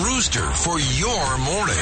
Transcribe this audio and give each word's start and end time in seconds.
The 0.00 0.06
Rooster 0.06 0.50
for 0.52 0.78
your 0.78 1.38
morning. 1.40 1.76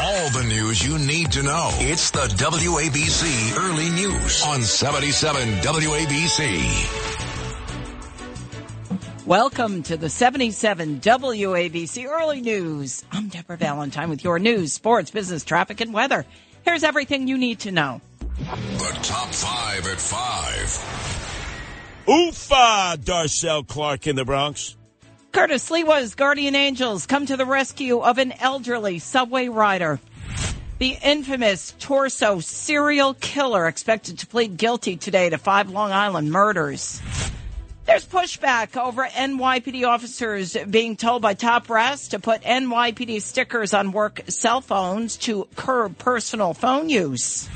All 0.00 0.28
the 0.30 0.44
news 0.46 0.86
you 0.86 0.98
need 0.98 1.32
to 1.32 1.42
know. 1.42 1.70
It's 1.74 2.10
the 2.10 2.26
WABC 2.26 3.56
Early 3.56 3.88
News 3.88 4.44
on 4.44 4.60
77 4.60 5.48
WABC. 5.60 6.60
Welcome 9.26 9.82
to 9.84 9.96
the 9.96 10.10
77 10.10 11.00
WABC 11.00 12.06
Early 12.06 12.42
News. 12.42 13.02
I'm 13.10 13.28
Deborah 13.28 13.56
Valentine 13.56 14.10
with 14.10 14.22
your 14.24 14.38
news, 14.38 14.74
sports, 14.74 15.10
business, 15.10 15.42
traffic, 15.42 15.80
and 15.80 15.94
weather. 15.94 16.26
Here's 16.64 16.84
everything 16.84 17.28
you 17.28 17.38
need 17.38 17.60
to 17.60 17.72
know. 17.72 18.02
The 18.28 18.98
top 19.02 19.32
five 19.32 19.86
at 19.86 19.98
five. 19.98 20.68
Oofa, 22.06 22.96
Darcel 22.98 23.66
Clark 23.66 24.06
in 24.06 24.16
the 24.16 24.26
Bronx. 24.26 24.76
Curtis 25.32 25.70
Sliwa's 25.70 26.14
Guardian 26.14 26.54
Angels 26.54 27.06
come 27.06 27.24
to 27.24 27.38
the 27.38 27.46
rescue 27.46 28.00
of 28.00 28.18
an 28.18 28.32
elderly 28.32 28.98
subway 28.98 29.48
rider. 29.48 29.98
The 30.78 30.98
infamous 31.02 31.74
torso 31.80 32.40
serial 32.40 33.14
killer 33.14 33.66
expected 33.66 34.18
to 34.18 34.26
plead 34.26 34.58
guilty 34.58 34.96
today 34.98 35.30
to 35.30 35.38
five 35.38 35.70
Long 35.70 35.90
Island 35.90 36.30
murders. 36.30 37.00
There's 37.86 38.04
pushback 38.04 38.76
over 38.76 39.04
NYPD 39.06 39.88
officers 39.88 40.54
being 40.68 40.96
told 40.96 41.22
by 41.22 41.32
top 41.32 41.66
brass 41.66 42.08
to 42.08 42.18
put 42.18 42.42
NYPD 42.42 43.22
stickers 43.22 43.72
on 43.72 43.92
work 43.92 44.20
cell 44.28 44.60
phones 44.60 45.16
to 45.18 45.48
curb 45.56 45.96
personal 45.96 46.52
phone 46.52 46.90
use. 46.90 47.48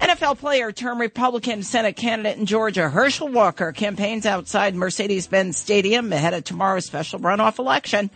NFL 0.00 0.38
player 0.38 0.70
turned 0.70 1.00
Republican 1.00 1.64
Senate 1.64 1.96
candidate 1.96 2.38
in 2.38 2.46
Georgia, 2.46 2.88
Herschel 2.88 3.28
Walker, 3.28 3.72
campaigns 3.72 4.26
outside 4.26 4.76
Mercedes-Benz 4.76 5.56
Stadium 5.56 6.12
ahead 6.12 6.34
of 6.34 6.44
tomorrow's 6.44 6.86
special 6.86 7.18
runoff 7.18 7.58
election. 7.58 8.08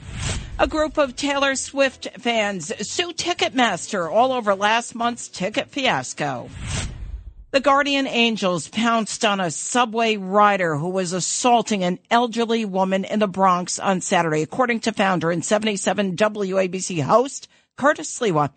A 0.61 0.69
group 0.69 0.97
of 0.97 1.17
Taylor 1.17 1.57
Swift 1.57 2.09
fans 2.19 2.73
sue 2.89 3.13
Ticketmaster 3.13 4.09
all 4.09 4.31
over 4.31 4.55
last 4.55 4.95
month's 4.95 5.27
ticket 5.27 5.71
fiasco. 5.71 6.49
The 7.51 7.61
Guardian 7.61 8.07
Angels 8.07 8.69
pounced 8.69 9.25
on 9.25 9.41
a 9.41 9.51
subway 9.51 10.17
rider 10.17 10.77
who 10.77 10.89
was 10.89 11.13
assaulting 11.13 11.83
an 11.83 11.99
elderly 12.11 12.65
woman 12.65 13.05
in 13.05 13.19
the 13.19 13.27
Bronx 13.27 13.81
on 13.81 14.01
Saturday, 14.01 14.43
according 14.43 14.81
to 14.81 14.93
founder 14.93 15.33
and 15.33 15.45
77 15.45 16.17
WABC 16.17 17.03
host 17.03 17.49
Curtis 17.77 18.19
Sliwa. 18.19 18.51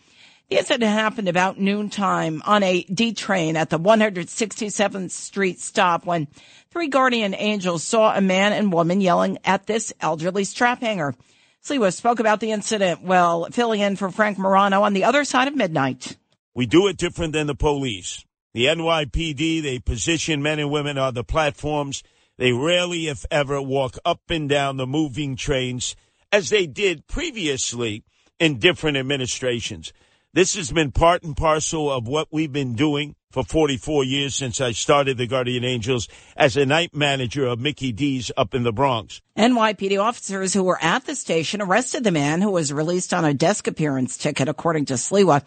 The 0.49 0.57
incident 0.57 0.91
happened 0.91 1.27
about 1.27 1.59
noontime 1.59 2.43
on 2.45 2.61
a 2.61 2.83
D 2.83 3.13
train 3.13 3.57
at 3.57 3.71
the 3.71 3.79
167th 3.79 5.09
Street 5.09 5.59
stop 5.59 6.05
when 6.05 6.27
three 6.69 6.88
guardian 6.88 7.33
angels 7.33 7.83
saw 7.83 8.15
a 8.15 8.21
man 8.21 8.53
and 8.53 8.71
woman 8.71 9.01
yelling 9.01 9.39
at 9.43 9.66
this 9.66 9.91
elderly 10.01 10.43
strap 10.43 10.81
hanger. 10.81 11.16
Sliwa 11.63 11.91
spoke 11.91 12.19
about 12.19 12.41
the 12.41 12.51
incident 12.51 13.01
while 13.01 13.47
filling 13.51 13.79
in 13.79 13.95
for 13.95 14.11
Frank 14.11 14.38
Morano 14.38 14.83
on 14.83 14.93
the 14.93 15.03
other 15.03 15.23
side 15.23 15.47
of 15.47 15.55
midnight. 15.55 16.16
We 16.53 16.67
do 16.67 16.85
it 16.88 16.97
different 16.97 17.33
than 17.33 17.47
the 17.47 17.55
police. 17.55 18.23
The 18.53 18.66
NYPD, 18.66 19.63
they 19.63 19.79
position 19.79 20.44
men 20.44 20.59
and 20.59 20.69
women 20.69 21.00
on 21.00 21.16
the 21.16 21.23
platforms. 21.23 22.03
They 22.38 22.53
rarely, 22.53 23.07
if 23.07 23.25
ever, 23.31 23.59
walk 23.63 23.97
up 24.05 24.22
and 24.29 24.47
down 24.47 24.78
the 24.78 24.85
moving 24.85 25.35
trains 25.35 25.95
as 26.31 26.51
they 26.51 26.67
did 26.67 27.07
previously 27.07 28.03
in 28.39 28.59
different 28.59 28.97
administrations. 28.97 29.91
This 30.35 30.56
has 30.56 30.69
been 30.69 30.91
part 30.91 31.23
and 31.23 31.34
parcel 31.34 31.90
of 31.90 32.09
what 32.09 32.28
we've 32.29 32.51
been 32.51 32.73
doing 32.73 33.16
for 33.31 33.46
44 33.46 34.03
years 34.03 34.35
since 34.35 34.59
I 34.59 34.73
started 34.73 35.18
the 35.18 35.28
Guardian 35.28 35.63
Angels 35.63 36.09
as 36.35 36.57
a 36.57 36.66
night 36.66 36.94
manager 36.94 37.46
of 37.46 37.57
Mickey 37.57 37.94
D's 37.94 38.34
up 38.35 38.53
in 38.53 38.63
the 38.63 38.73
Bronx. 38.73 39.22
NYPD 39.38 39.97
officers 39.97 40.53
who 40.53 40.63
were 40.63 40.78
at 40.84 41.06
the 41.06 41.16
station 41.16 41.62
arrested 41.62 42.03
the 42.03 42.12
man 42.12 42.41
who 42.41 42.51
was 42.51 42.73
released 42.73 43.13
on 43.13 43.23
a 43.23 43.34
desk 43.34 43.68
appearance 43.68 44.18
ticket, 44.18 44.50
according 44.50 44.84
to 44.88 44.96
Sliwa. 44.96 45.41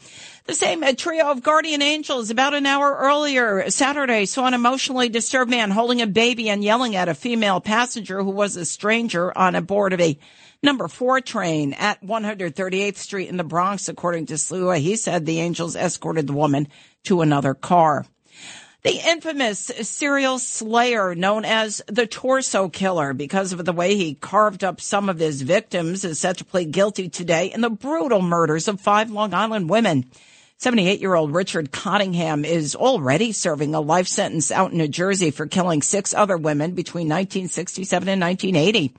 The 0.46 0.54
same 0.54 0.82
trio 0.96 1.30
of 1.30 1.42
Guardian 1.42 1.82
Angels 1.82 2.30
about 2.30 2.54
an 2.54 2.64
hour 2.64 2.96
earlier 2.98 3.68
Saturday 3.68 4.24
saw 4.24 4.46
an 4.46 4.54
emotionally 4.54 5.10
disturbed 5.10 5.50
man 5.50 5.70
holding 5.70 6.00
a 6.00 6.06
baby 6.06 6.48
and 6.48 6.64
yelling 6.64 6.96
at 6.96 7.10
a 7.10 7.14
female 7.14 7.60
passenger 7.60 8.22
who 8.22 8.30
was 8.30 8.56
a 8.56 8.64
stranger 8.64 9.36
on 9.36 9.54
a 9.54 9.60
board 9.60 9.92
of 9.92 10.00
a 10.00 10.18
number 10.62 10.88
four 10.88 11.20
train 11.20 11.72
at 11.74 12.02
138th 12.02 12.96
Street 12.96 13.28
in 13.28 13.36
the 13.36 13.44
Bronx, 13.44 13.88
according 13.88 14.26
to 14.26 14.34
Sliwa. 14.34 14.78
He 14.78 14.96
said 14.96 15.24
the 15.24 15.40
angels 15.40 15.76
escorted 15.76 16.26
the 16.26 16.32
woman 16.32 16.68
to 17.04 17.20
another 17.20 17.54
car. 17.54 18.04
The 18.82 19.00
infamous 19.10 19.58
serial 19.82 20.38
slayer 20.38 21.14
known 21.14 21.44
as 21.44 21.82
the 21.88 22.06
torso 22.06 22.68
killer 22.68 23.12
because 23.12 23.52
of 23.52 23.64
the 23.64 23.72
way 23.72 23.96
he 23.96 24.14
carved 24.14 24.62
up 24.62 24.80
some 24.80 25.08
of 25.08 25.18
his 25.18 25.42
victims 25.42 26.04
is 26.04 26.20
set 26.20 26.38
to 26.38 26.44
plead 26.44 26.70
guilty 26.70 27.08
today 27.08 27.52
in 27.52 27.60
the 27.60 27.70
brutal 27.70 28.22
murders 28.22 28.68
of 28.68 28.80
five 28.80 29.10
Long 29.10 29.34
Island 29.34 29.68
women. 29.68 30.04
78 30.58 31.00
year 31.00 31.14
old 31.14 31.34
Richard 31.34 31.72
Cottingham 31.72 32.44
is 32.44 32.76
already 32.76 33.32
serving 33.32 33.74
a 33.74 33.80
life 33.80 34.08
sentence 34.08 34.52
out 34.52 34.70
in 34.70 34.78
New 34.78 34.88
Jersey 34.88 35.32
for 35.32 35.46
killing 35.46 35.82
six 35.82 36.14
other 36.14 36.36
women 36.36 36.72
between 36.72 37.08
1967 37.08 38.08
and 38.08 38.20
1980. 38.20 38.94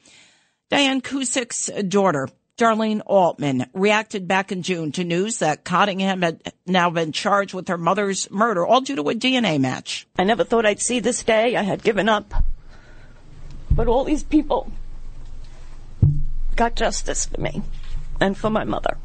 Diane 0.69 1.01
Cusick's 1.01 1.71
daughter, 1.87 2.29
Darlene 2.55 3.01
Altman, 3.07 3.65
reacted 3.73 4.27
back 4.27 4.51
in 4.51 4.61
June 4.61 4.91
to 4.91 5.03
news 5.03 5.39
that 5.39 5.63
Cottingham 5.63 6.21
had 6.21 6.53
now 6.67 6.91
been 6.91 7.11
charged 7.11 7.55
with 7.55 7.69
her 7.69 7.77
mother's 7.77 8.29
murder, 8.29 8.63
all 8.63 8.81
due 8.81 8.95
to 8.95 9.09
a 9.09 9.15
DNA 9.15 9.59
match. 9.59 10.05
I 10.19 10.25
never 10.25 10.43
thought 10.43 10.67
I'd 10.67 10.79
see 10.79 10.99
this 10.99 11.23
day. 11.23 11.55
I 11.55 11.63
had 11.63 11.81
given 11.81 12.07
up. 12.07 12.31
But 13.71 13.87
all 13.87 14.03
these 14.03 14.23
people 14.23 14.71
got 16.55 16.75
justice 16.75 17.25
for 17.25 17.41
me 17.41 17.63
and 18.19 18.37
for 18.37 18.51
my 18.51 18.63
mother. 18.63 18.97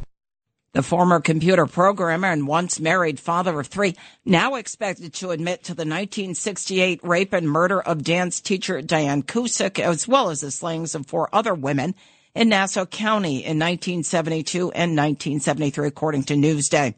The 0.75 0.83
former 0.83 1.21
computer 1.21 1.67
programmer 1.67 2.27
and 2.27 2.49
once 2.49 2.81
married 2.81 3.21
father 3.21 3.61
of 3.61 3.69
three, 3.69 3.95
now 4.25 4.57
expected 4.57 5.15
to 5.15 5.31
admit 5.31 5.63
to 5.63 5.69
the 5.73 5.83
1968 5.83 6.99
rape 7.05 7.33
and 7.33 7.49
murder 7.49 7.81
of 7.81 8.03
dance 8.03 8.41
teacher 8.41 8.83
Diane 8.83 9.23
Cusick, 9.23 9.79
as 9.79 10.09
well 10.09 10.31
as 10.31 10.41
the 10.41 10.51
slayings 10.51 10.97
of 10.97 11.07
four 11.07 11.29
other 11.33 11.55
women 11.55 11.95
in 12.35 12.49
Nassau 12.49 12.87
County 12.87 13.37
in 13.37 13.57
1972 13.61 14.73
and 14.73 14.97
1973, 14.97 15.87
according 15.87 16.25
to 16.25 16.35
Newsday. 16.35 16.95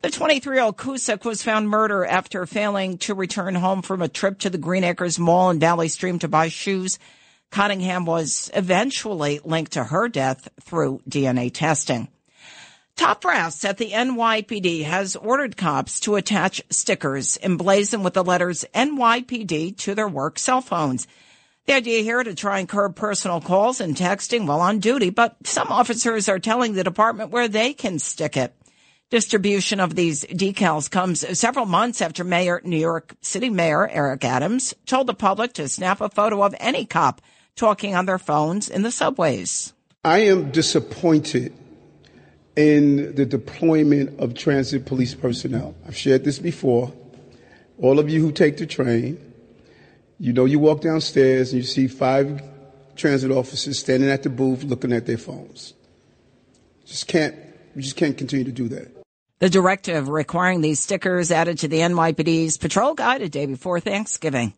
The 0.00 0.08
23-year-old 0.08 0.78
Cusick 0.78 1.26
was 1.26 1.42
found 1.42 1.68
murdered 1.68 2.06
after 2.06 2.46
failing 2.46 2.96
to 2.98 3.12
return 3.12 3.54
home 3.54 3.82
from 3.82 4.00
a 4.00 4.08
trip 4.08 4.38
to 4.38 4.48
the 4.48 4.56
Green 4.56 4.84
Acres 4.84 5.18
Mall 5.18 5.50
in 5.50 5.60
Valley 5.60 5.88
Stream 5.88 6.18
to 6.20 6.28
buy 6.28 6.48
shoes. 6.48 6.98
Cottingham 7.50 8.06
was 8.06 8.50
eventually 8.54 9.40
linked 9.44 9.72
to 9.72 9.84
her 9.84 10.08
death 10.08 10.48
through 10.62 11.02
DNA 11.06 11.52
testing. 11.52 12.08
Top 12.98 13.20
brass 13.20 13.64
at 13.64 13.78
the 13.78 13.92
NYPD 13.92 14.82
has 14.82 15.14
ordered 15.14 15.56
cops 15.56 16.00
to 16.00 16.16
attach 16.16 16.60
stickers 16.68 17.38
emblazoned 17.40 18.02
with 18.02 18.14
the 18.14 18.24
letters 18.24 18.64
NYPD 18.74 19.76
to 19.78 19.94
their 19.94 20.08
work 20.08 20.36
cell 20.36 20.60
phones. 20.60 21.06
The 21.66 21.74
idea 21.74 22.02
here 22.02 22.24
to 22.24 22.34
try 22.34 22.58
and 22.58 22.68
curb 22.68 22.96
personal 22.96 23.40
calls 23.40 23.80
and 23.80 23.94
texting 23.94 24.48
while 24.48 24.60
on 24.60 24.80
duty, 24.80 25.10
but 25.10 25.36
some 25.44 25.68
officers 25.68 26.28
are 26.28 26.40
telling 26.40 26.72
the 26.72 26.82
department 26.82 27.30
where 27.30 27.46
they 27.46 27.72
can 27.72 28.00
stick 28.00 28.36
it. 28.36 28.52
Distribution 29.10 29.78
of 29.78 29.94
these 29.94 30.24
decals 30.24 30.90
comes 30.90 31.38
several 31.38 31.66
months 31.66 32.02
after 32.02 32.24
Mayor, 32.24 32.60
New 32.64 32.76
York 32.76 33.14
City 33.20 33.48
Mayor 33.48 33.88
Eric 33.88 34.24
Adams 34.24 34.74
told 34.86 35.06
the 35.06 35.14
public 35.14 35.52
to 35.52 35.68
snap 35.68 36.00
a 36.00 36.08
photo 36.08 36.42
of 36.42 36.52
any 36.58 36.84
cop 36.84 37.22
talking 37.54 37.94
on 37.94 38.06
their 38.06 38.18
phones 38.18 38.68
in 38.68 38.82
the 38.82 38.90
subways. 38.90 39.72
I 40.04 40.18
am 40.22 40.50
disappointed 40.50 41.52
in 42.58 43.14
the 43.14 43.24
deployment 43.24 44.18
of 44.18 44.34
transit 44.34 44.84
police 44.84 45.14
personnel. 45.14 45.76
I've 45.86 45.96
shared 45.96 46.24
this 46.24 46.40
before. 46.40 46.92
All 47.80 48.00
of 48.00 48.10
you 48.10 48.20
who 48.20 48.32
take 48.32 48.56
the 48.56 48.66
train, 48.66 49.16
you 50.18 50.32
know 50.32 50.44
you 50.44 50.58
walk 50.58 50.80
downstairs 50.80 51.52
and 51.52 51.62
you 51.62 51.66
see 51.68 51.86
five 51.86 52.42
transit 52.96 53.30
officers 53.30 53.78
standing 53.78 54.10
at 54.10 54.24
the 54.24 54.28
booth 54.28 54.64
looking 54.64 54.92
at 54.92 55.06
their 55.06 55.18
phones. 55.18 55.72
Just 56.84 57.06
can't, 57.06 57.36
we 57.76 57.82
just 57.82 57.94
can't 57.94 58.18
continue 58.18 58.44
to 58.46 58.50
do 58.50 58.66
that. 58.70 58.97
The 59.40 59.48
directive 59.48 60.08
requiring 60.08 60.62
these 60.62 60.80
stickers 60.80 61.30
added 61.30 61.58
to 61.58 61.68
the 61.68 61.78
NYPD's 61.78 62.56
patrol 62.56 62.94
guide 62.94 63.22
a 63.22 63.28
day 63.28 63.46
before 63.46 63.78
Thanksgiving. 63.78 64.52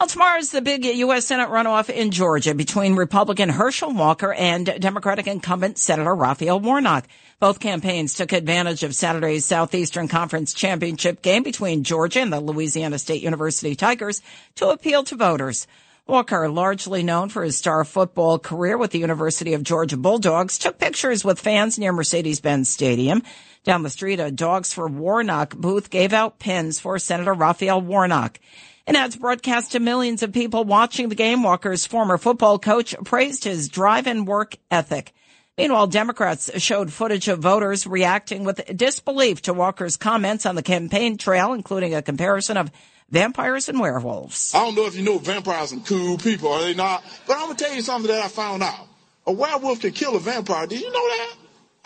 Well, 0.00 0.08
tomorrow's 0.08 0.50
the 0.50 0.60
big 0.60 0.84
U.S. 0.84 1.26
Senate 1.26 1.50
runoff 1.50 1.88
in 1.88 2.10
Georgia 2.10 2.52
between 2.52 2.96
Republican 2.96 3.48
Herschel 3.48 3.94
Walker 3.94 4.32
and 4.32 4.74
Democratic 4.80 5.28
incumbent 5.28 5.78
Senator 5.78 6.16
Raphael 6.16 6.58
Warnock. 6.58 7.06
Both 7.38 7.60
campaigns 7.60 8.14
took 8.14 8.32
advantage 8.32 8.82
of 8.82 8.96
Saturday's 8.96 9.44
Southeastern 9.44 10.08
Conference 10.08 10.52
Championship 10.52 11.22
game 11.22 11.44
between 11.44 11.84
Georgia 11.84 12.20
and 12.20 12.32
the 12.32 12.40
Louisiana 12.40 12.98
State 12.98 13.22
University 13.22 13.76
Tigers 13.76 14.20
to 14.56 14.70
appeal 14.70 15.04
to 15.04 15.14
voters. 15.14 15.68
Walker, 16.06 16.50
largely 16.50 17.02
known 17.02 17.30
for 17.30 17.44
his 17.44 17.56
star 17.56 17.82
football 17.82 18.38
career 18.38 18.76
with 18.76 18.90
the 18.90 18.98
University 18.98 19.54
of 19.54 19.62
Georgia 19.62 19.96
Bulldogs, 19.96 20.58
took 20.58 20.78
pictures 20.78 21.24
with 21.24 21.40
fans 21.40 21.78
near 21.78 21.94
Mercedes-Benz 21.94 22.68
Stadium. 22.68 23.22
Down 23.64 23.82
the 23.82 23.88
street, 23.88 24.20
a 24.20 24.30
Dogs 24.30 24.70
for 24.70 24.86
Warnock 24.86 25.56
booth 25.56 25.88
gave 25.88 26.12
out 26.12 26.38
pins 26.38 26.78
for 26.78 26.98
Senator 26.98 27.32
Raphael 27.32 27.80
Warnock. 27.80 28.38
In 28.86 28.96
ads 28.96 29.16
broadcast 29.16 29.72
to 29.72 29.80
millions 29.80 30.22
of 30.22 30.34
people 30.34 30.64
watching 30.64 31.08
the 31.08 31.14
game, 31.14 31.42
Walker's 31.42 31.86
former 31.86 32.18
football 32.18 32.58
coach 32.58 32.94
praised 33.06 33.44
his 33.44 33.70
drive 33.70 34.06
and 34.06 34.26
work 34.26 34.58
ethic. 34.70 35.14
Meanwhile, 35.56 35.86
Democrats 35.86 36.50
showed 36.60 36.92
footage 36.92 37.28
of 37.28 37.38
voters 37.38 37.86
reacting 37.86 38.44
with 38.44 38.60
disbelief 38.76 39.40
to 39.42 39.54
Walker's 39.54 39.96
comments 39.96 40.44
on 40.44 40.54
the 40.54 40.62
campaign 40.62 41.16
trail, 41.16 41.54
including 41.54 41.94
a 41.94 42.02
comparison 42.02 42.58
of 42.58 42.70
vampires 43.10 43.68
and 43.68 43.78
werewolves. 43.80 44.54
I 44.54 44.64
don't 44.64 44.74
know 44.74 44.86
if 44.86 44.96
you 44.96 45.02
know 45.02 45.18
vampires 45.18 45.72
are 45.72 45.78
cool 45.80 46.18
people, 46.18 46.52
are 46.52 46.62
they 46.62 46.74
not? 46.74 47.04
But 47.26 47.36
I'm 47.36 47.46
going 47.46 47.56
to 47.56 47.64
tell 47.64 47.74
you 47.74 47.82
something 47.82 48.10
that 48.10 48.24
I 48.24 48.28
found 48.28 48.62
out. 48.62 48.86
A 49.26 49.32
werewolf 49.32 49.80
can 49.80 49.92
kill 49.92 50.16
a 50.16 50.20
vampire. 50.20 50.66
Did 50.66 50.80
you 50.80 50.92
know 50.92 51.08
that? 51.08 51.34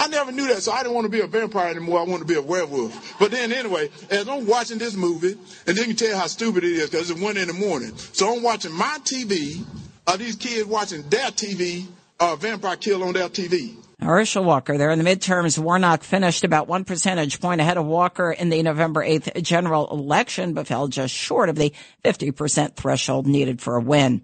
I 0.01 0.07
never 0.07 0.31
knew 0.31 0.47
that, 0.47 0.63
so 0.63 0.71
I 0.71 0.83
didn't 0.83 0.95
want 0.95 1.07
to 1.07 1.11
be 1.11 1.21
a 1.21 1.27
vampire 1.27 1.71
anymore. 1.71 1.99
I 1.99 2.05
wanted 2.05 2.21
to 2.21 2.25
be 2.33 2.35
a 2.35 2.43
werewolf. 2.43 3.19
But 3.19 3.33
then 3.33 3.53
anyway, 3.53 3.91
as 4.11 4.29
I'm 4.29 4.47
watching 4.47 4.79
this 4.79 4.95
movie, 4.95 5.37
and 5.67 5.77
then 5.77 5.89
you 5.89 5.95
tell 5.95 6.17
how 6.17 6.27
stupid 6.29 6.63
it 6.63 6.73
is 6.73 6.91
because 6.91 7.11
it's 7.11 7.21
one 7.21 7.37
in 7.37 7.49
the 7.49 7.55
morning. 7.55 7.97
So 7.97 8.37
I'm 8.37 8.43
watching 8.43 8.73
my 8.73 8.99
TV, 9.03 9.65
Are 10.07 10.17
these 10.17 10.37
kids 10.37 10.67
watching 10.67 11.03
their 11.09 11.31
TV, 11.31 11.87
uh, 12.21 12.37
vampire 12.37 12.77
kill 12.77 13.03
on 13.03 13.13
their 13.13 13.29
TV. 13.29 13.75
Herschel 14.01 14.45
Walker 14.45 14.79
there 14.79 14.91
in 14.91 14.99
the 14.99 15.05
midterms. 15.05 15.59
Warnock 15.59 16.05
finished 16.05 16.45
about 16.45 16.69
one 16.69 16.85
percentage 16.85 17.41
point 17.41 17.61
ahead 17.61 17.77
of 17.77 17.85
Walker 17.85 18.31
in 18.31 18.49
the 18.49 18.63
November 18.63 19.05
8th 19.05 19.43
general 19.43 19.91
election, 19.91 20.55
but 20.55 20.69
fell 20.69 20.87
just 20.87 21.13
short 21.13 21.49
of 21.49 21.57
the 21.57 21.73
50% 22.05 22.77
threshold 22.77 23.27
needed 23.27 23.61
for 23.61 23.75
a 23.75 23.81
win. 23.81 24.23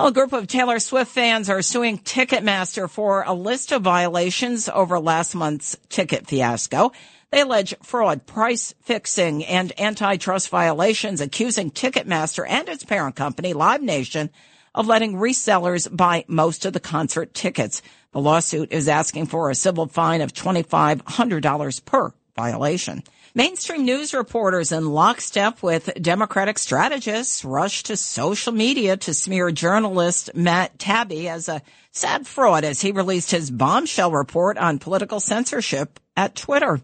A 0.00 0.10
group 0.10 0.32
of 0.32 0.48
Taylor 0.48 0.80
Swift 0.80 1.12
fans 1.12 1.48
are 1.48 1.62
suing 1.62 1.98
Ticketmaster 1.98 2.90
for 2.90 3.22
a 3.22 3.32
list 3.32 3.70
of 3.70 3.82
violations 3.82 4.68
over 4.68 4.98
last 4.98 5.36
month's 5.36 5.76
ticket 5.88 6.26
fiasco. 6.26 6.90
They 7.30 7.42
allege 7.42 7.74
fraud, 7.84 8.26
price 8.26 8.74
fixing, 8.82 9.44
and 9.44 9.72
antitrust 9.80 10.48
violations, 10.48 11.20
accusing 11.20 11.70
Ticketmaster 11.70 12.44
and 12.48 12.68
its 12.68 12.82
parent 12.82 13.14
company, 13.14 13.52
Live 13.52 13.82
Nation, 13.82 14.30
of 14.74 14.88
letting 14.88 15.14
resellers 15.14 15.88
buy 15.96 16.24
most 16.26 16.66
of 16.66 16.72
the 16.72 16.80
concert 16.80 17.32
tickets. 17.32 17.80
The 18.14 18.20
lawsuit 18.20 18.72
is 18.72 18.86
asking 18.86 19.26
for 19.26 19.50
a 19.50 19.56
civil 19.56 19.88
fine 19.88 20.20
of 20.20 20.32
$2,500 20.32 21.84
per 21.84 22.14
violation. 22.36 23.02
Mainstream 23.34 23.84
news 23.84 24.14
reporters 24.14 24.70
in 24.70 24.88
lockstep 24.88 25.64
with 25.64 25.92
Democratic 26.00 26.60
strategists 26.60 27.44
rushed 27.44 27.86
to 27.86 27.96
social 27.96 28.52
media 28.52 28.96
to 28.98 29.12
smear 29.12 29.50
journalist 29.50 30.30
Matt 30.32 30.78
Taibbi 30.78 31.26
as 31.26 31.48
a 31.48 31.60
sad 31.90 32.24
fraud 32.28 32.62
as 32.62 32.80
he 32.80 32.92
released 32.92 33.32
his 33.32 33.50
bombshell 33.50 34.12
report 34.12 34.58
on 34.58 34.78
political 34.78 35.18
censorship 35.18 35.98
at 36.16 36.36
Twitter. 36.36 36.80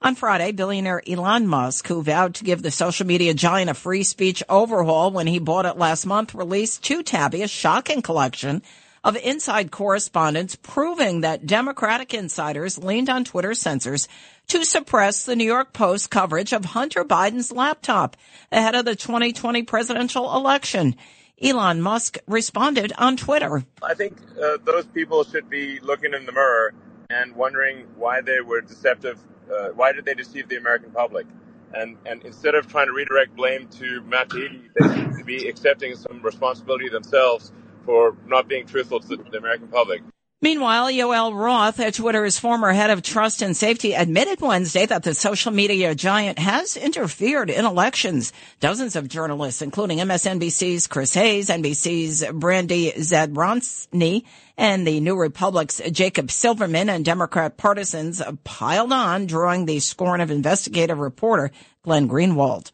On 0.00 0.14
Friday, 0.14 0.52
billionaire 0.52 1.02
Elon 1.06 1.46
Musk, 1.46 1.86
who 1.88 2.02
vowed 2.02 2.36
to 2.36 2.44
give 2.44 2.62
the 2.62 2.70
social 2.70 3.06
media 3.06 3.34
giant 3.34 3.68
a 3.68 3.74
free 3.74 4.02
speech 4.02 4.42
overhaul 4.48 5.10
when 5.10 5.26
he 5.26 5.38
bought 5.38 5.66
it 5.66 5.76
last 5.76 6.06
month, 6.06 6.34
released 6.34 6.82
to 6.84 7.02
Taibbi 7.02 7.44
a 7.44 7.48
shocking 7.48 8.00
collection 8.00 8.62
of 9.04 9.16
inside 9.16 9.70
correspondence 9.70 10.56
proving 10.56 11.20
that 11.20 11.46
Democratic 11.46 12.14
insiders 12.14 12.78
leaned 12.78 13.10
on 13.10 13.24
Twitter 13.24 13.54
censors 13.54 14.08
to 14.48 14.64
suppress 14.64 15.26
the 15.26 15.36
New 15.36 15.44
York 15.44 15.74
Post 15.74 16.10
coverage 16.10 16.52
of 16.52 16.64
Hunter 16.64 17.04
Biden's 17.04 17.52
laptop 17.52 18.16
ahead 18.50 18.74
of 18.74 18.86
the 18.86 18.96
2020 18.96 19.62
presidential 19.64 20.34
election. 20.34 20.96
Elon 21.42 21.82
Musk 21.82 22.16
responded 22.26 22.92
on 22.96 23.16
Twitter. 23.16 23.64
I 23.82 23.94
think 23.94 24.16
uh, 24.42 24.56
those 24.64 24.86
people 24.86 25.24
should 25.24 25.50
be 25.50 25.80
looking 25.80 26.14
in 26.14 26.24
the 26.24 26.32
mirror 26.32 26.72
and 27.10 27.36
wondering 27.36 27.86
why 27.96 28.22
they 28.22 28.40
were 28.40 28.62
deceptive. 28.62 29.18
Uh, 29.52 29.68
why 29.70 29.92
did 29.92 30.06
they 30.06 30.14
deceive 30.14 30.48
the 30.48 30.56
American 30.56 30.90
public? 30.90 31.26
And, 31.74 31.98
and 32.06 32.22
instead 32.24 32.54
of 32.54 32.68
trying 32.68 32.86
to 32.86 32.92
redirect 32.92 33.36
blame 33.36 33.68
to 33.80 34.00
Matt 34.02 34.28
Taibbi, 34.28 34.68
they 34.78 34.94
seem 34.94 35.16
to 35.18 35.24
be 35.24 35.48
accepting 35.48 35.96
some 35.96 36.22
responsibility 36.22 36.88
themselves 36.88 37.52
for 37.84 38.16
not 38.26 38.48
being 38.48 38.66
truthful 38.66 39.00
to 39.00 39.16
the 39.16 39.38
American 39.38 39.68
public. 39.68 40.02
Meanwhile, 40.44 40.92
Yoel 40.92 41.34
Roth, 41.34 41.80
Twitter's 41.94 42.38
former 42.38 42.70
head 42.70 42.90
of 42.90 43.00
trust 43.00 43.40
and 43.40 43.56
safety, 43.56 43.94
admitted 43.94 44.42
Wednesday 44.42 44.84
that 44.84 45.02
the 45.02 45.14
social 45.14 45.52
media 45.52 45.94
giant 45.94 46.38
has 46.38 46.76
interfered 46.76 47.48
in 47.48 47.64
elections. 47.64 48.30
Dozens 48.60 48.94
of 48.94 49.08
journalists, 49.08 49.62
including 49.62 50.00
MSNBC's 50.00 50.86
Chris 50.86 51.14
Hayes, 51.14 51.48
NBC's 51.48 52.24
Brandy 52.34 52.92
Zadrozny, 52.92 54.24
and 54.58 54.86
the 54.86 55.00
New 55.00 55.16
Republic's 55.16 55.80
Jacob 55.90 56.30
Silverman 56.30 56.90
and 56.90 57.06
Democrat 57.06 57.56
partisans 57.56 58.20
piled 58.44 58.92
on, 58.92 59.24
drawing 59.24 59.64
the 59.64 59.80
scorn 59.80 60.20
of 60.20 60.30
investigative 60.30 60.98
reporter 60.98 61.52
Glenn 61.84 62.06
Greenwald. 62.06 62.70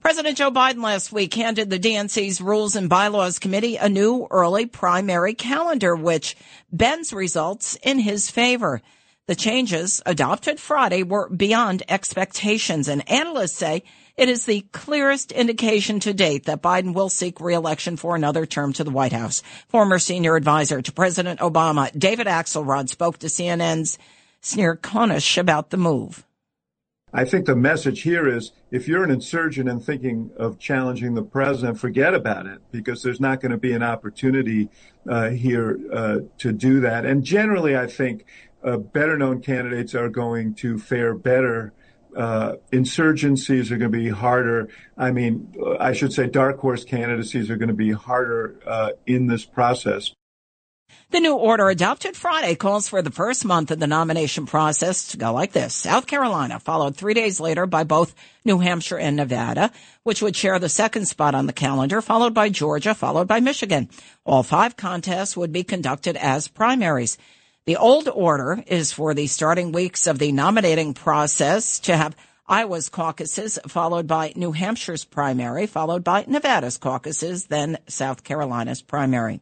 President 0.00 0.36
Joe 0.36 0.50
Biden 0.50 0.82
last 0.82 1.12
week 1.12 1.34
handed 1.34 1.70
the 1.70 1.78
DNC's 1.78 2.40
Rules 2.40 2.76
and 2.76 2.88
Bylaws 2.88 3.38
Committee 3.38 3.76
a 3.76 3.88
new 3.88 4.26
early 4.30 4.66
primary 4.66 5.34
calendar, 5.34 5.94
which 5.94 6.36
bends 6.72 7.12
results 7.12 7.76
in 7.82 7.98
his 7.98 8.30
favor. 8.30 8.82
The 9.26 9.36
changes 9.36 10.02
adopted 10.06 10.58
Friday 10.58 11.04
were 11.04 11.28
beyond 11.28 11.84
expectations, 11.88 12.88
and 12.88 13.08
analysts 13.08 13.56
say 13.56 13.84
it 14.16 14.28
is 14.28 14.44
the 14.44 14.66
clearest 14.72 15.30
indication 15.30 16.00
to 16.00 16.12
date 16.12 16.46
that 16.46 16.62
Biden 16.62 16.94
will 16.94 17.08
seek 17.08 17.40
reelection 17.40 17.96
for 17.96 18.16
another 18.16 18.44
term 18.44 18.72
to 18.72 18.84
the 18.84 18.90
White 18.90 19.12
House. 19.12 19.42
Former 19.68 19.98
senior 19.98 20.34
advisor 20.36 20.82
to 20.82 20.92
President 20.92 21.40
Obama, 21.40 21.96
David 21.96 22.26
Axelrod, 22.26 22.88
spoke 22.88 23.18
to 23.18 23.28
CNN's 23.28 23.98
Smerconish 24.42 25.38
about 25.38 25.70
the 25.70 25.76
move. 25.76 26.26
I 27.12 27.24
think 27.24 27.46
the 27.46 27.56
message 27.56 28.02
here 28.02 28.28
is 28.28 28.52
if 28.70 28.86
you're 28.86 29.02
an 29.02 29.10
insurgent 29.10 29.68
and 29.68 29.82
thinking 29.82 30.30
of 30.36 30.58
challenging 30.58 31.14
the 31.14 31.22
president, 31.22 31.80
forget 31.80 32.14
about 32.14 32.46
it 32.46 32.60
because 32.70 33.02
there's 33.02 33.20
not 33.20 33.40
going 33.40 33.50
to 33.50 33.58
be 33.58 33.72
an 33.72 33.82
opportunity 33.82 34.68
uh, 35.08 35.30
here 35.30 35.78
uh, 35.92 36.18
to 36.38 36.52
do 36.52 36.80
that. 36.80 37.04
And 37.04 37.24
generally, 37.24 37.76
I 37.76 37.88
think 37.88 38.26
uh, 38.62 38.76
better 38.76 39.18
known 39.18 39.40
candidates 39.40 39.94
are 39.94 40.08
going 40.08 40.54
to 40.56 40.78
fare 40.78 41.14
better. 41.14 41.72
Uh, 42.16 42.54
insurgencies 42.72 43.70
are 43.70 43.78
going 43.78 43.90
to 43.90 43.98
be 43.98 44.08
harder. 44.08 44.68
I 44.96 45.10
mean, 45.10 45.54
I 45.80 45.92
should 45.92 46.12
say 46.12 46.28
dark 46.28 46.58
horse 46.58 46.84
candidacies 46.84 47.50
are 47.50 47.56
going 47.56 47.68
to 47.68 47.74
be 47.74 47.92
harder 47.92 48.60
uh, 48.66 48.90
in 49.06 49.26
this 49.26 49.44
process. 49.44 50.12
The 51.10 51.20
new 51.20 51.34
order 51.34 51.68
adopted 51.68 52.16
Friday 52.16 52.54
calls 52.54 52.88
for 52.88 53.02
the 53.02 53.10
first 53.10 53.44
month 53.44 53.70
of 53.70 53.78
the 53.80 53.86
nomination 53.86 54.46
process 54.46 55.08
to 55.08 55.16
go 55.16 55.32
like 55.32 55.52
this. 55.52 55.74
South 55.74 56.06
Carolina 56.06 56.60
followed 56.60 56.96
three 56.96 57.14
days 57.14 57.40
later 57.40 57.66
by 57.66 57.84
both 57.84 58.14
New 58.44 58.58
Hampshire 58.58 58.98
and 58.98 59.16
Nevada, 59.16 59.72
which 60.02 60.22
would 60.22 60.36
share 60.36 60.58
the 60.58 60.68
second 60.68 61.06
spot 61.06 61.34
on 61.34 61.46
the 61.46 61.52
calendar, 61.52 62.00
followed 62.00 62.34
by 62.34 62.48
Georgia, 62.48 62.94
followed 62.94 63.26
by 63.26 63.40
Michigan. 63.40 63.88
All 64.24 64.42
five 64.42 64.76
contests 64.76 65.36
would 65.36 65.52
be 65.52 65.64
conducted 65.64 66.16
as 66.16 66.48
primaries. 66.48 67.18
The 67.66 67.76
old 67.76 68.08
order 68.08 68.62
is 68.66 68.92
for 68.92 69.12
the 69.12 69.26
starting 69.26 69.72
weeks 69.72 70.06
of 70.06 70.18
the 70.18 70.32
nominating 70.32 70.94
process 70.94 71.78
to 71.80 71.96
have 71.96 72.16
Iowa's 72.50 72.88
caucuses, 72.88 73.60
followed 73.68 74.08
by 74.08 74.32
New 74.34 74.50
Hampshire's 74.50 75.04
primary, 75.04 75.68
followed 75.68 76.02
by 76.02 76.24
Nevada's 76.26 76.78
caucuses, 76.78 77.46
then 77.46 77.78
South 77.86 78.24
Carolina's 78.24 78.82
primary. 78.82 79.40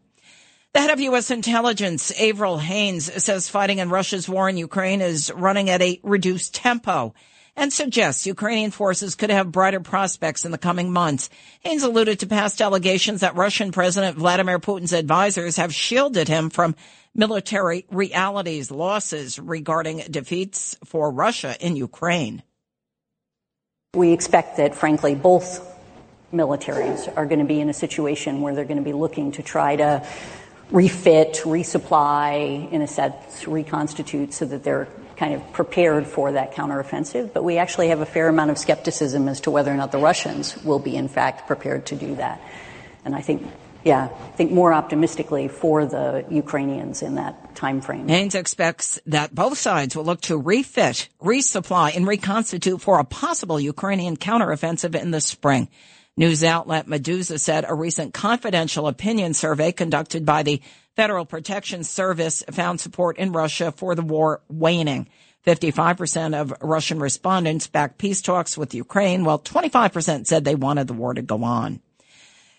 The 0.79 0.83
head 0.83 0.93
of 0.93 1.01
U.S. 1.01 1.33
intelligence, 1.33 2.13
Avril 2.21 2.57
Haines, 2.57 3.25
says 3.25 3.49
fighting 3.49 3.79
in 3.79 3.91
Russia's 3.91 4.29
war 4.29 4.49
in 4.49 4.57
Ukraine 4.57 5.01
is 5.01 5.29
running 5.33 5.71
at 5.71 5.83
a 5.83 5.99
reduced 6.05 6.55
tempo 6.55 7.15
and 7.57 7.73
suggests 7.73 8.29
Ukrainian 8.29 8.71
forces 8.71 9.17
could 9.17 9.31
have 9.31 9.51
brighter 9.51 9.81
prospects 9.81 10.45
in 10.45 10.53
the 10.53 10.57
coming 10.57 10.93
months. 10.93 11.31
Haines 11.65 11.83
alluded 11.83 12.21
to 12.21 12.29
past 12.29 12.63
allegations 12.63 13.23
that 13.23 13.35
Russian 13.35 13.73
President 13.73 14.17
Vladimir 14.19 14.61
Putin's 14.61 14.93
advisors 14.93 15.57
have 15.57 15.75
shielded 15.75 16.29
him 16.29 16.49
from 16.49 16.77
military 17.13 17.85
realities, 17.91 18.71
losses 18.71 19.37
regarding 19.41 20.05
defeats 20.09 20.77
for 20.85 21.11
Russia 21.11 21.57
in 21.59 21.75
Ukraine. 21.75 22.45
We 23.95 24.13
expect 24.13 24.59
that, 24.59 24.77
frankly, 24.77 25.17
both 25.17 25.61
militaries 26.33 27.13
are 27.17 27.27
going 27.27 27.41
to 27.41 27.45
be 27.45 27.59
in 27.59 27.69
a 27.69 27.75
situation 27.75 28.43
where 28.43 28.55
they're 28.55 28.65
going 28.65 28.77
to 28.77 28.85
be 28.85 28.93
looking 28.93 29.33
to 29.33 29.43
try 29.43 29.75
to 29.75 30.07
refit, 30.71 31.43
resupply, 31.45 32.71
in 32.71 32.83
a 32.83 32.87
sense, 32.87 33.47
reconstitute 33.47 34.35
so 34.35 34.45
that 34.45 34.63
they're 34.65 34.89
kind 35.17 35.35
of 35.35 35.53
prepared 35.53 36.07
for 36.07 36.33
that 36.33 36.55
counteroffensive, 36.55 37.33
but 37.33 37.43
we 37.43 37.59
actually 37.59 37.89
have 37.89 38.01
a 38.01 38.07
fair 38.07 38.29
amount 38.29 38.51
of 38.51 38.59
skepticism 38.59 39.29
as 39.29 39.41
to 39.41 39.51
whether 39.51 39.73
or 39.73 39.77
not 39.77 39.91
the 39.91 39.99
Russians 39.99 40.57
will 40.63 40.79
be, 40.79 40.95
in 40.95 41.09
fact, 41.09 41.47
prepared 41.47 41.87
to 41.87 41.97
do 41.97 42.15
that. 42.17 42.41
And 43.05 43.15
I 43.15 43.21
think 43.21 43.47
yeah, 43.85 44.09
I 44.13 44.37
think 44.37 44.51
more 44.51 44.75
optimistically 44.75 45.49
for 45.49 45.87
the 45.87 46.25
Ukrainians 46.29 47.01
in 47.01 47.15
that 47.15 47.55
time 47.55 47.81
frame. 47.81 48.09
Haines 48.09 48.35
expects 48.35 49.01
that 49.07 49.35
both 49.35 49.57
sides 49.57 49.97
will 49.97 50.05
look 50.05 50.21
to 50.23 50.37
refit, 50.37 51.09
resupply, 51.23 51.97
and 51.97 52.07
reconstitute 52.07 52.81
for 52.81 52.99
a 52.99 53.05
possible 53.05 53.59
Ukrainian 53.59 54.17
counteroffensive 54.17 54.95
in 55.01 55.11
the 55.11 55.21
spring. 55.21 55.69
News 56.19 56.43
outlet 56.43 56.89
Meduza 56.89 57.39
said 57.39 57.65
a 57.69 57.73
recent 57.77 58.13
confidential 58.13 58.89
opinion 58.89 59.35
survey 59.35 59.71
conducted 59.71 60.27
by 60.27 60.43
the 60.43 60.61
Federal 60.97 61.25
Protection 61.25 61.85
Service 61.85 62.43
found 62.51 62.81
support 62.81 63.19
in 63.19 63.31
Russia 63.31 63.71
for 63.71 63.95
the 63.95 64.03
war 64.03 64.43
waning. 64.49 65.09
55% 65.47 66.35
of 66.35 66.53
Russian 66.61 66.99
respondents 66.99 67.69
backed 67.69 67.99
peace 67.99 68.21
talks 68.21 68.59
with 68.59 68.75
Ukraine, 68.75 69.25
while 69.25 69.39
25% 69.39 70.27
said 70.27 70.45
they 70.45 70.57
wanted 70.57 70.89
the 70.89 70.93
war 70.93 71.15
to 71.15 71.23
go 71.23 71.45
on. 71.45 71.79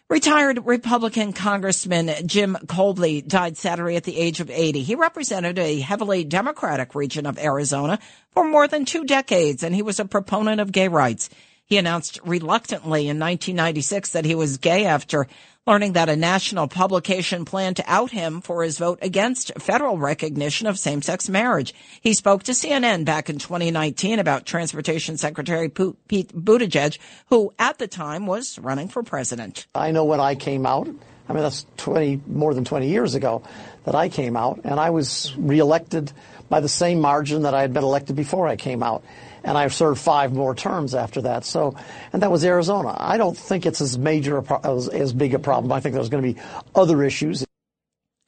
Retired 0.07 0.65
Republican 0.65 1.33
Congressman 1.33 2.25
Jim 2.25 2.57
Kolbe 2.65 3.27
died 3.27 3.57
Saturday 3.57 3.97
at 3.97 4.05
the 4.05 4.17
age 4.17 4.39
of 4.39 4.49
80. 4.49 4.83
He 4.83 4.95
represented 4.95 5.59
a 5.59 5.81
heavily 5.81 6.23
Democratic 6.23 6.95
region 6.95 7.25
of 7.25 7.37
Arizona 7.37 7.99
for 8.31 8.45
more 8.45 8.69
than 8.69 8.85
two 8.85 9.03
decades, 9.03 9.63
and 9.63 9.75
he 9.75 9.81
was 9.81 9.99
a 9.99 10.05
proponent 10.05 10.61
of 10.61 10.71
gay 10.71 10.87
rights. 10.87 11.29
He 11.69 11.77
announced 11.77 12.19
reluctantly 12.25 13.01
in 13.01 13.19
1996 13.19 14.09
that 14.13 14.25
he 14.25 14.33
was 14.33 14.57
gay 14.57 14.85
after 14.85 15.27
learning 15.67 15.93
that 15.93 16.09
a 16.09 16.15
national 16.15 16.67
publication 16.67 17.45
planned 17.45 17.75
to 17.75 17.83
out 17.85 18.09
him 18.09 18.41
for 18.41 18.63
his 18.63 18.79
vote 18.79 18.97
against 19.03 19.51
federal 19.59 19.99
recognition 19.99 20.65
of 20.65 20.79
same-sex 20.79 21.29
marriage. 21.29 21.75
He 22.01 22.15
spoke 22.15 22.41
to 22.43 22.53
CNN 22.53 23.05
back 23.05 23.29
in 23.29 23.37
2019 23.37 24.17
about 24.17 24.47
Transportation 24.47 25.15
Secretary 25.17 25.69
Pete 25.69 26.33
Buttigieg, 26.33 26.97
who 27.27 27.53
at 27.59 27.77
the 27.77 27.87
time 27.87 28.25
was 28.25 28.57
running 28.57 28.87
for 28.87 29.03
president. 29.03 29.67
I 29.75 29.91
know 29.91 30.05
when 30.05 30.19
I 30.19 30.33
came 30.33 30.65
out, 30.65 30.87
I 30.87 31.33
mean, 31.33 31.43
that's 31.43 31.67
20, 31.77 32.21
more 32.25 32.55
than 32.55 32.65
20 32.65 32.89
years 32.89 33.13
ago 33.13 33.43
that 33.83 33.93
I 33.93 34.09
came 34.09 34.35
out, 34.35 34.61
and 34.63 34.79
I 34.79 34.89
was 34.89 35.35
reelected 35.37 36.11
by 36.49 36.61
the 36.61 36.69
same 36.69 36.99
margin 36.99 37.43
that 37.43 37.53
I 37.53 37.61
had 37.61 37.73
been 37.73 37.83
elected 37.83 38.15
before 38.15 38.47
I 38.47 38.55
came 38.55 38.81
out 38.81 39.03
and 39.43 39.57
I 39.57 39.63
have 39.63 39.73
served 39.73 39.99
five 39.99 40.33
more 40.33 40.55
terms 40.55 40.95
after 40.95 41.21
that. 41.23 41.45
So, 41.45 41.75
and 42.13 42.21
that 42.21 42.31
was 42.31 42.43
Arizona. 42.43 42.95
I 42.97 43.17
don't 43.17 43.37
think 43.37 43.65
it's 43.65 43.81
as 43.81 43.97
major 43.97 44.43
as, 44.63 44.87
as 44.89 45.13
big 45.13 45.33
a 45.33 45.39
problem. 45.39 45.71
I 45.71 45.79
think 45.79 45.95
there's 45.95 46.09
going 46.09 46.23
to 46.23 46.33
be 46.33 46.41
other 46.75 47.03
issues. 47.03 47.45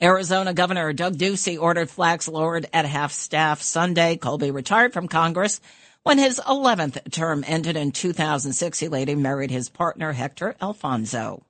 Arizona 0.02 0.54
Governor 0.54 0.94
Doug 0.94 1.16
Ducey 1.16 1.62
ordered 1.62 1.90
flags 1.90 2.28
lowered 2.28 2.66
at 2.74 2.86
half 2.86 3.12
staff 3.12 3.62
Sunday. 3.62 4.18
Kolbe 4.18 4.52
retired 4.52 4.94
from 4.94 5.08
Congress 5.08 5.62
when 6.02 6.18
his 6.18 6.40
11th 6.40 7.12
term 7.12 7.44
ended 7.46 7.78
in 7.78 7.92
2006. 7.92 8.80
He 8.80 8.88
later 8.88 9.16
married 9.16 9.52
his 9.52 9.70
partner 9.70 10.12
Hector 10.12 10.56
Alfonso. 10.60 11.44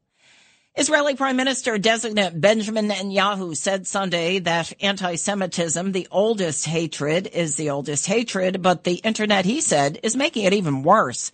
Israeli 0.74 1.16
Prime 1.16 1.36
Minister 1.36 1.78
designate 1.78 2.40
Benjamin 2.40 2.88
Netanyahu 2.88 3.58
said 3.58 3.86
Sunday 3.86 4.40
that 4.40 4.72
anti-Semitism, 4.82 5.92
the 5.92 6.08
oldest 6.10 6.66
hatred, 6.66 7.28
is 7.28 7.56
the 7.56 7.72
oldest 7.72 8.08
hatred, 8.08 8.62
but 8.62 8.86
the 8.86 8.96
internet, 8.96 9.44
he 9.44 9.60
said, 9.60 10.00
is 10.01 10.16
making 10.16 10.46
it 10.46 10.54
even 10.54 10.82
worse. 10.82 11.34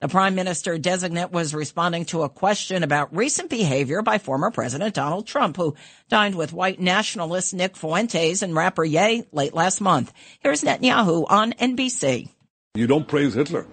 The 0.00 0.08
Prime 0.08 0.34
Minister 0.34 0.78
designate 0.78 1.30
was 1.30 1.54
responding 1.54 2.06
to 2.06 2.22
a 2.22 2.30
question 2.30 2.82
about 2.82 3.14
recent 3.14 3.50
behavior 3.50 4.00
by 4.00 4.16
former 4.16 4.50
President 4.50 4.94
Donald 4.94 5.26
Trump, 5.26 5.58
who 5.58 5.76
dined 6.08 6.34
with 6.34 6.54
white 6.54 6.80
nationalist 6.80 7.52
Nick 7.52 7.76
Fuentes 7.76 8.40
and 8.40 8.54
rapper 8.54 8.84
Ye 8.84 9.24
late 9.32 9.52
last 9.52 9.82
month. 9.82 10.14
Here's 10.40 10.62
Netanyahu 10.62 11.26
on 11.28 11.52
NBC. 11.52 12.30
You 12.74 12.86
don't 12.86 13.06
praise 13.06 13.34
Hitler. 13.34 13.66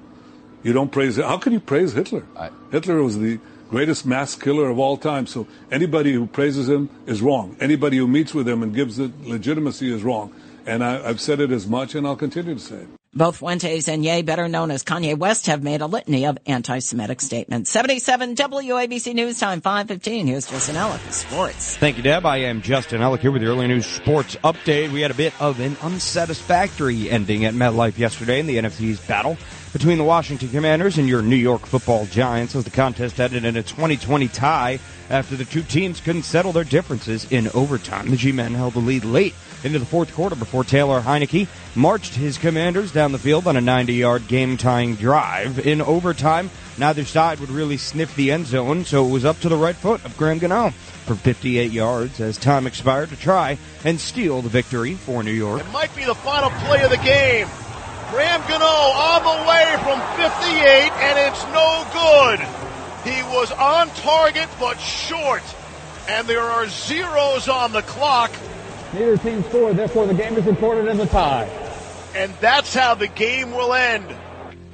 You 0.62 0.74
don't 0.74 0.92
praise. 0.92 1.16
How 1.16 1.38
can 1.38 1.54
you 1.54 1.62
praise 1.62 1.94
Hitler? 1.94 2.26
I, 2.36 2.50
Hitler 2.72 3.02
was 3.02 3.18
the 3.18 3.40
greatest 3.76 4.06
mass 4.06 4.36
killer 4.36 4.70
of 4.70 4.80
all 4.80 4.96
time. 4.96 5.28
So 5.28 5.46
anybody 5.70 6.14
who 6.14 6.28
praises 6.28 6.70
him 6.70 6.90
is 7.08 7.22
wrong. 7.22 7.58
Anybody 7.60 7.98
who 7.98 8.08
meets 8.08 8.34
with 8.34 8.48
him 8.48 8.64
and 8.64 8.74
gives 8.74 9.00
it 9.00 9.12
legitimacy 9.28 9.94
is 9.94 10.02
wrong. 10.02 10.34
And 10.66 10.82
I, 10.82 11.06
have 11.06 11.20
said 11.20 11.42
it 11.42 11.52
as 11.52 11.68
much, 11.68 11.94
and 11.94 12.08
I'll 12.08 12.16
continue 12.16 12.54
to 12.54 12.60
say 12.62 12.78
it. 12.78 12.88
Both 13.18 13.38
Fuentes 13.38 13.88
and 13.88 14.04
Ye, 14.04 14.24
better 14.24 14.50
known 14.50 14.72
as 14.72 14.84
Kanye 14.84 15.18
West, 15.18 15.46
have 15.46 15.64
made 15.64 15.80
a 15.80 15.86
litany 15.86 16.26
of 16.26 16.38
anti-Semitic 16.46 17.22
statements. 17.22 17.72
77 17.72 18.36
WABC 18.36 19.14
News 19.14 19.40
Time 19.40 19.62
515. 19.62 20.28
Here's 20.28 20.46
Justin 20.48 20.76
Ellick, 20.76 21.14
Sports. 21.14 21.78
Thank 21.78 21.96
you, 21.96 22.04
Deb. 22.04 22.26
I 22.26 22.40
am 22.40 22.62
Justin 22.62 23.00
Ellick 23.00 23.22
here 23.22 23.32
with 23.32 23.42
the 23.42 23.48
early 23.48 23.68
news 23.68 23.86
sports 23.86 24.36
update. 24.44 24.92
We 24.92 25.00
had 25.00 25.12
a 25.12 25.14
bit 25.14 25.32
of 25.42 25.62
an 25.62 25.78
unsatisfactory 25.82 27.10
ending 27.10 27.46
at 27.46 27.54
MetLife 27.54 27.98
yesterday 27.98 28.42
in 28.42 28.48
the 28.48 28.58
NFC's 28.58 29.00
battle 29.00 29.38
between 29.72 29.98
the 29.98 30.04
Washington 30.04 30.50
Commanders 30.50 30.98
and 30.98 31.08
your 31.08 31.22
New 31.22 31.38
York 31.38 31.66
football 31.66 32.06
Giants 32.08 32.54
as 32.54 32.66
the 32.66 32.70
contest 32.70 33.22
ended 33.22 33.46
in 33.46 33.56
a 33.56 33.64
2020 33.64 34.28
tie 34.28 34.78
after 35.10 35.38
the 35.38 35.46
two 35.46 35.62
teams 35.64 36.02
couldn't 36.02 36.24
settle 36.24 36.52
their 36.52 36.64
differences 36.66 37.32
in 37.32 37.48
overtime. 37.54 38.10
The 38.10 38.18
G-men 38.18 38.54
held 38.54 38.74
the 38.74 38.80
lead 38.80 39.06
late 39.06 39.36
into 39.66 39.80
the 39.80 39.86
fourth 39.86 40.14
quarter 40.14 40.36
before 40.36 40.64
Taylor 40.64 41.02
Heinicke 41.02 41.48
marched 41.76 42.14
his 42.14 42.38
Commanders 42.38 42.92
down 42.92 43.05
the 43.12 43.20
field 43.20 43.48
on 43.48 43.58
a 43.58 43.62
90-yard 43.62 44.28
game-tying 44.28 44.96
drive. 44.96 45.60
In 45.60 45.82
overtime, 45.82 46.50
neither 46.78 47.06
side 47.06 47.40
would 47.40 47.50
really 47.50 47.78
sniff 47.78 48.16
the 48.16 48.32
end 48.32 48.48
zone, 48.48 48.86
so 48.86 49.06
it 49.06 49.12
was 49.12 49.26
up 49.26 49.40
to 49.42 49.50
the 49.50 49.58
right 49.58 49.76
foot 49.76 50.04
of 50.06 50.16
Graham 50.18 50.40
Gano 50.40 50.72
for 51.06 51.16
58 51.16 51.72
yards 51.72 52.20
as 52.20 52.38
time 52.38 52.68
expired 52.68 53.10
to 53.10 53.16
try 53.16 53.58
and 53.84 54.00
steal 54.00 54.42
the 54.42 54.50
victory 54.50 54.96
for 54.96 55.24
New 55.24 55.32
York. 55.32 55.62
It 55.62 55.72
might 55.72 55.96
be 55.96 56.06
the 56.06 56.16
final 56.16 56.50
play 56.62 56.84
of 56.84 56.90
the 56.90 56.98
game. 56.98 57.48
Graham 58.12 58.42
Gano 58.48 58.66
on 58.66 59.24
the 59.24 59.48
way 59.50 59.76
from 59.84 60.00
58, 60.16 60.92
and 60.92 61.20
it's 61.28 61.44
no 61.54 61.86
good. 61.94 62.40
He 63.04 63.22
was 63.36 63.52
on 63.52 63.90
target 63.90 64.50
but 64.60 64.80
short, 64.80 65.44
and 66.08 66.28
there 66.28 66.42
are 66.42 66.68
zeros 66.68 67.48
on 67.48 67.72
the 67.72 67.82
clock. 67.82 68.32
Neither 68.94 69.18
team 69.18 69.44
scored, 69.44 69.76
therefore 69.76 70.08
the 70.08 70.14
game 70.14 70.36
is 70.38 70.46
reported 70.46 70.88
as 70.88 71.00
a 71.00 71.08
tie. 71.08 71.65
And 72.16 72.34
that's 72.40 72.74
how 72.74 72.96
the 72.96 73.10
game 73.10 73.52
will 73.52 73.74
end. 73.74 74.06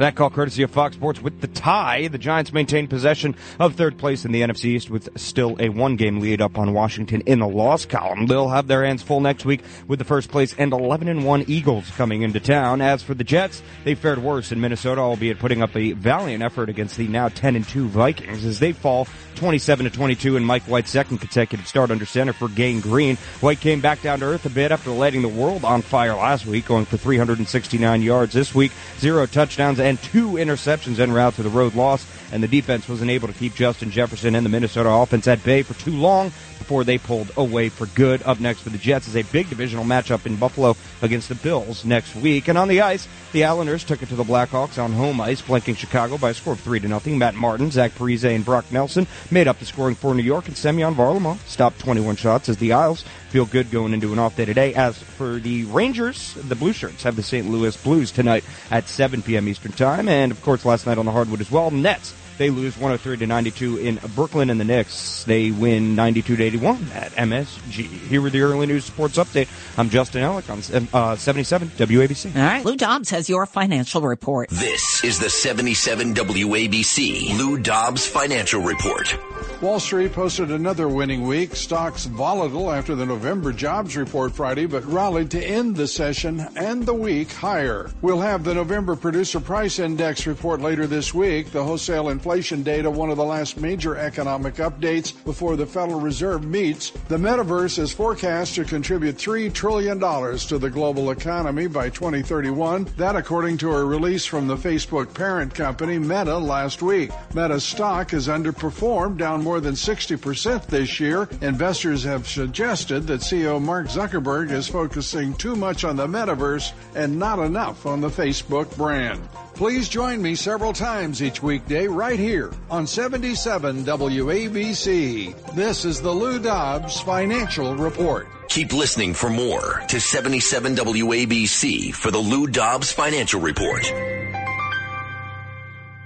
That 0.01 0.15
call 0.15 0.31
courtesy 0.31 0.63
of 0.63 0.71
Fox 0.71 0.95
Sports 0.95 1.21
with 1.21 1.41
the 1.41 1.47
tie. 1.47 2.07
The 2.07 2.17
Giants 2.17 2.51
maintain 2.51 2.87
possession 2.87 3.35
of 3.59 3.75
third 3.75 3.99
place 3.99 4.25
in 4.25 4.31
the 4.31 4.41
NFC 4.41 4.65
East 4.65 4.89
with 4.89 5.15
still 5.15 5.55
a 5.59 5.69
one 5.69 5.95
game 5.95 6.19
lead 6.19 6.41
up 6.41 6.57
on 6.57 6.73
Washington 6.73 7.21
in 7.27 7.37
the 7.37 7.47
loss 7.47 7.85
column. 7.85 8.25
They'll 8.25 8.49
have 8.49 8.65
their 8.65 8.83
hands 8.83 9.03
full 9.03 9.19
next 9.19 9.45
week 9.45 9.61
with 9.87 9.99
the 9.99 10.05
first 10.05 10.31
place 10.31 10.55
and 10.57 10.73
11 10.73 11.07
and 11.07 11.23
1 11.23 11.45
Eagles 11.47 11.87
coming 11.91 12.23
into 12.23 12.39
town. 12.39 12.81
As 12.81 13.03
for 13.03 13.13
the 13.13 13.23
Jets, 13.23 13.61
they 13.83 13.93
fared 13.93 14.17
worse 14.17 14.51
in 14.51 14.59
Minnesota, 14.59 15.01
albeit 15.01 15.37
putting 15.37 15.61
up 15.61 15.77
a 15.77 15.91
valiant 15.91 16.41
effort 16.41 16.69
against 16.69 16.97
the 16.97 17.07
now 17.07 17.27
10 17.27 17.55
and 17.55 17.67
2 17.67 17.87
Vikings 17.87 18.43
as 18.43 18.57
they 18.57 18.71
fall 18.71 19.07
27 19.35 19.85
to 19.85 19.91
22 19.91 20.35
in 20.35 20.43
Mike 20.43 20.63
White's 20.63 20.89
second 20.89 21.19
consecutive 21.19 21.67
start 21.67 21.91
under 21.91 22.05
center 22.05 22.33
for 22.33 22.47
Gang 22.47 22.79
Green. 22.79 23.17
White 23.39 23.59
came 23.59 23.81
back 23.81 24.01
down 24.01 24.19
to 24.21 24.25
earth 24.25 24.47
a 24.47 24.49
bit 24.49 24.71
after 24.71 24.89
lighting 24.89 25.21
the 25.21 25.27
world 25.27 25.63
on 25.63 25.83
fire 25.83 26.15
last 26.15 26.47
week, 26.47 26.65
going 26.65 26.85
for 26.85 26.97
369 26.97 28.01
yards 28.01 28.33
this 28.33 28.55
week, 28.55 28.71
zero 28.99 29.27
touchdowns 29.27 29.79
and 29.79 29.90
and 29.91 30.01
two 30.01 30.31
interceptions 30.31 30.99
en 30.99 31.11
route 31.11 31.35
to 31.35 31.43
the 31.43 31.49
road 31.49 31.75
loss, 31.75 32.05
and 32.31 32.41
the 32.41 32.47
defense 32.47 32.87
wasn't 32.87 33.11
able 33.11 33.27
to 33.27 33.33
keep 33.33 33.53
Justin 33.53 33.91
Jefferson 33.91 34.35
and 34.35 34.45
the 34.45 34.49
Minnesota 34.49 34.89
offense 34.89 35.27
at 35.27 35.43
bay 35.43 35.63
for 35.63 35.73
too 35.73 35.91
long 35.91 36.31
before 36.57 36.85
they 36.85 36.97
pulled 36.97 37.29
away 37.35 37.67
for 37.67 37.87
good. 37.87 38.23
Up 38.23 38.39
next 38.39 38.61
for 38.61 38.69
the 38.69 38.77
Jets 38.77 39.09
is 39.09 39.17
a 39.17 39.23
big 39.23 39.49
divisional 39.49 39.83
matchup 39.83 40.25
in 40.25 40.37
Buffalo 40.37 40.77
against 41.01 41.27
the 41.27 41.35
Bills 41.35 41.83
next 41.83 42.15
week. 42.15 42.47
And 42.47 42.57
on 42.57 42.69
the 42.69 42.79
ice, 42.79 43.05
the 43.33 43.43
Islanders 43.43 43.83
took 43.83 44.01
it 44.01 44.07
to 44.09 44.15
the 44.15 44.23
Blackhawks 44.23 44.81
on 44.81 44.93
home 44.93 45.19
ice, 45.19 45.41
blanking 45.41 45.75
Chicago 45.75 46.17
by 46.17 46.29
a 46.29 46.33
score 46.33 46.53
of 46.53 46.61
3 46.61 46.79
to 46.79 46.87
nothing. 46.87 47.17
Matt 47.17 47.35
Martin, 47.35 47.69
Zach 47.69 47.91
Parise, 47.91 48.33
and 48.33 48.45
Brock 48.45 48.71
Nelson 48.71 49.07
made 49.29 49.49
up 49.49 49.59
the 49.59 49.65
scoring 49.65 49.95
for 49.95 50.15
New 50.15 50.23
York, 50.23 50.47
and 50.47 50.55
Semyon 50.55 50.95
Varlamov 50.95 51.39
stopped 51.47 51.79
21 51.79 52.15
shots 52.15 52.47
as 52.47 52.55
the 52.57 52.71
Isles 52.71 53.03
feel 53.31 53.45
good 53.45 53.71
going 53.71 53.93
into 53.93 54.11
an 54.11 54.19
off 54.19 54.35
day 54.35 54.43
today. 54.43 54.73
As 54.73 54.97
for 54.97 55.39
the 55.39 55.63
Rangers, 55.63 56.33
the 56.33 56.53
Blue 56.53 56.73
Shirts 56.73 57.03
have 57.03 57.15
the 57.15 57.23
St. 57.23 57.49
Louis 57.49 57.77
Blues 57.77 58.11
tonight 58.11 58.43
at 58.69 58.89
7 58.89 59.21
p.m. 59.21 59.47
Eastern 59.47 59.71
Time, 59.71 60.09
and 60.09 60.33
of 60.33 60.41
course 60.41 60.65
last 60.65 60.85
night 60.85 60.97
on 60.97 61.05
the 61.05 61.13
hardwood 61.13 61.39
as 61.39 61.49
well. 61.49 61.71
Nets 61.71 62.13
they 62.41 62.49
lose 62.49 62.75
103 62.75 63.17
to 63.17 63.27
92 63.27 63.77
in 63.77 63.99
Brooklyn, 64.15 64.49
and 64.49 64.59
the 64.59 64.65
Knicks 64.65 65.23
they 65.25 65.51
win 65.51 65.95
92 65.95 66.37
to 66.37 66.43
81 66.43 66.87
at 66.95 67.11
MSG. 67.11 67.83
Here 67.83 68.19
with 68.19 68.33
the 68.33 68.41
early 68.41 68.65
news 68.65 68.83
sports 68.83 69.17
update. 69.17 69.47
I'm 69.77 69.91
Justin 69.91 70.23
Ellick 70.23 70.49
on 70.49 70.87
uh, 70.91 71.15
77 71.15 71.69
WABC. 71.69 72.35
All 72.35 72.41
right, 72.41 72.65
Lou 72.65 72.75
Dobbs 72.75 73.11
has 73.11 73.29
your 73.29 73.45
financial 73.45 74.01
report. 74.01 74.49
This 74.49 75.03
is 75.03 75.19
the 75.19 75.29
77 75.29 76.15
WABC 76.15 77.37
Lou 77.37 77.59
Dobbs 77.59 78.07
financial 78.07 78.61
report. 78.61 79.15
Wall 79.61 79.79
Street 79.79 80.11
posted 80.11 80.49
another 80.49 80.89
winning 80.89 81.27
week. 81.27 81.55
Stocks 81.55 82.05
volatile 82.05 82.71
after 82.71 82.95
the 82.95 83.05
November 83.05 83.53
jobs 83.53 83.95
report 83.95 84.31
Friday, 84.31 84.65
but 84.65 84.83
rallied 84.85 85.29
to 85.29 85.43
end 85.43 85.75
the 85.75 85.87
session 85.87 86.39
and 86.55 86.83
the 86.83 86.93
week 86.93 87.31
higher. 87.31 87.91
We'll 88.01 88.19
have 88.19 88.43
the 88.43 88.55
November 88.55 88.95
producer 88.95 89.39
price 89.39 89.77
index 89.77 90.25
report 90.25 90.61
later 90.61 90.87
this 90.87 91.13
week. 91.13 91.51
The 91.51 91.63
wholesale 91.63 92.09
inflation 92.09 92.30
inflation 92.31 92.63
data 92.63 92.89
one 92.89 93.09
of 93.09 93.17
the 93.17 93.25
last 93.25 93.59
major 93.59 93.97
economic 93.97 94.55
updates 94.55 95.11
before 95.25 95.57
the 95.57 95.65
Federal 95.65 95.99
Reserve 95.99 96.45
meets. 96.45 96.91
The 97.09 97.17
metaverse 97.17 97.77
is 97.77 97.91
forecast 97.91 98.55
to 98.55 98.63
contribute 98.63 99.17
$3 99.17 99.53
trillion 99.53 99.99
to 99.99 100.57
the 100.57 100.69
global 100.69 101.11
economy 101.11 101.67
by 101.67 101.89
2031. 101.89 102.87
That 102.95 103.17
according 103.17 103.57
to 103.57 103.73
a 103.73 103.83
release 103.83 104.25
from 104.25 104.47
the 104.47 104.55
Facebook 104.55 105.13
parent 105.13 105.53
company 105.53 105.99
Meta 105.99 106.37
last 106.37 106.81
week. 106.81 107.11
Meta's 107.33 107.65
stock 107.65 108.11
has 108.11 108.29
underperformed, 108.29 109.17
down 109.17 109.43
more 109.43 109.59
than 109.59 109.73
60% 109.73 110.67
this 110.67 111.01
year. 111.01 111.27
Investors 111.41 112.01
have 112.05 112.29
suggested 112.29 113.07
that 113.07 113.19
CEO 113.19 113.61
Mark 113.61 113.87
Zuckerberg 113.87 114.51
is 114.51 114.69
focusing 114.69 115.33
too 115.33 115.57
much 115.57 115.83
on 115.83 115.97
the 115.97 116.07
metaverse 116.07 116.71
and 116.95 117.19
not 117.19 117.39
enough 117.39 117.85
on 117.85 117.99
the 117.99 118.07
Facebook 118.07 118.73
brand. 118.77 119.19
Please 119.53 119.87
join 119.89 120.21
me 120.21 120.35
several 120.35 120.73
times 120.73 121.21
each 121.21 121.43
weekday 121.43 121.87
right 121.87 122.17
here 122.17 122.51
on 122.69 122.87
77 122.87 123.83
WABC. 123.83 125.55
This 125.55 125.85
is 125.85 126.01
the 126.01 126.11
Lou 126.11 126.39
Dobbs 126.39 126.99
Financial 127.01 127.75
Report. 127.75 128.27
Keep 128.47 128.73
listening 128.73 129.13
for 129.13 129.29
more 129.29 129.81
to 129.87 129.99
77 129.99 130.75
WABC 130.75 131.93
for 131.93 132.11
the 132.11 132.17
Lou 132.17 132.47
Dobbs 132.47 132.91
Financial 132.91 133.39
Report. 133.39 134.10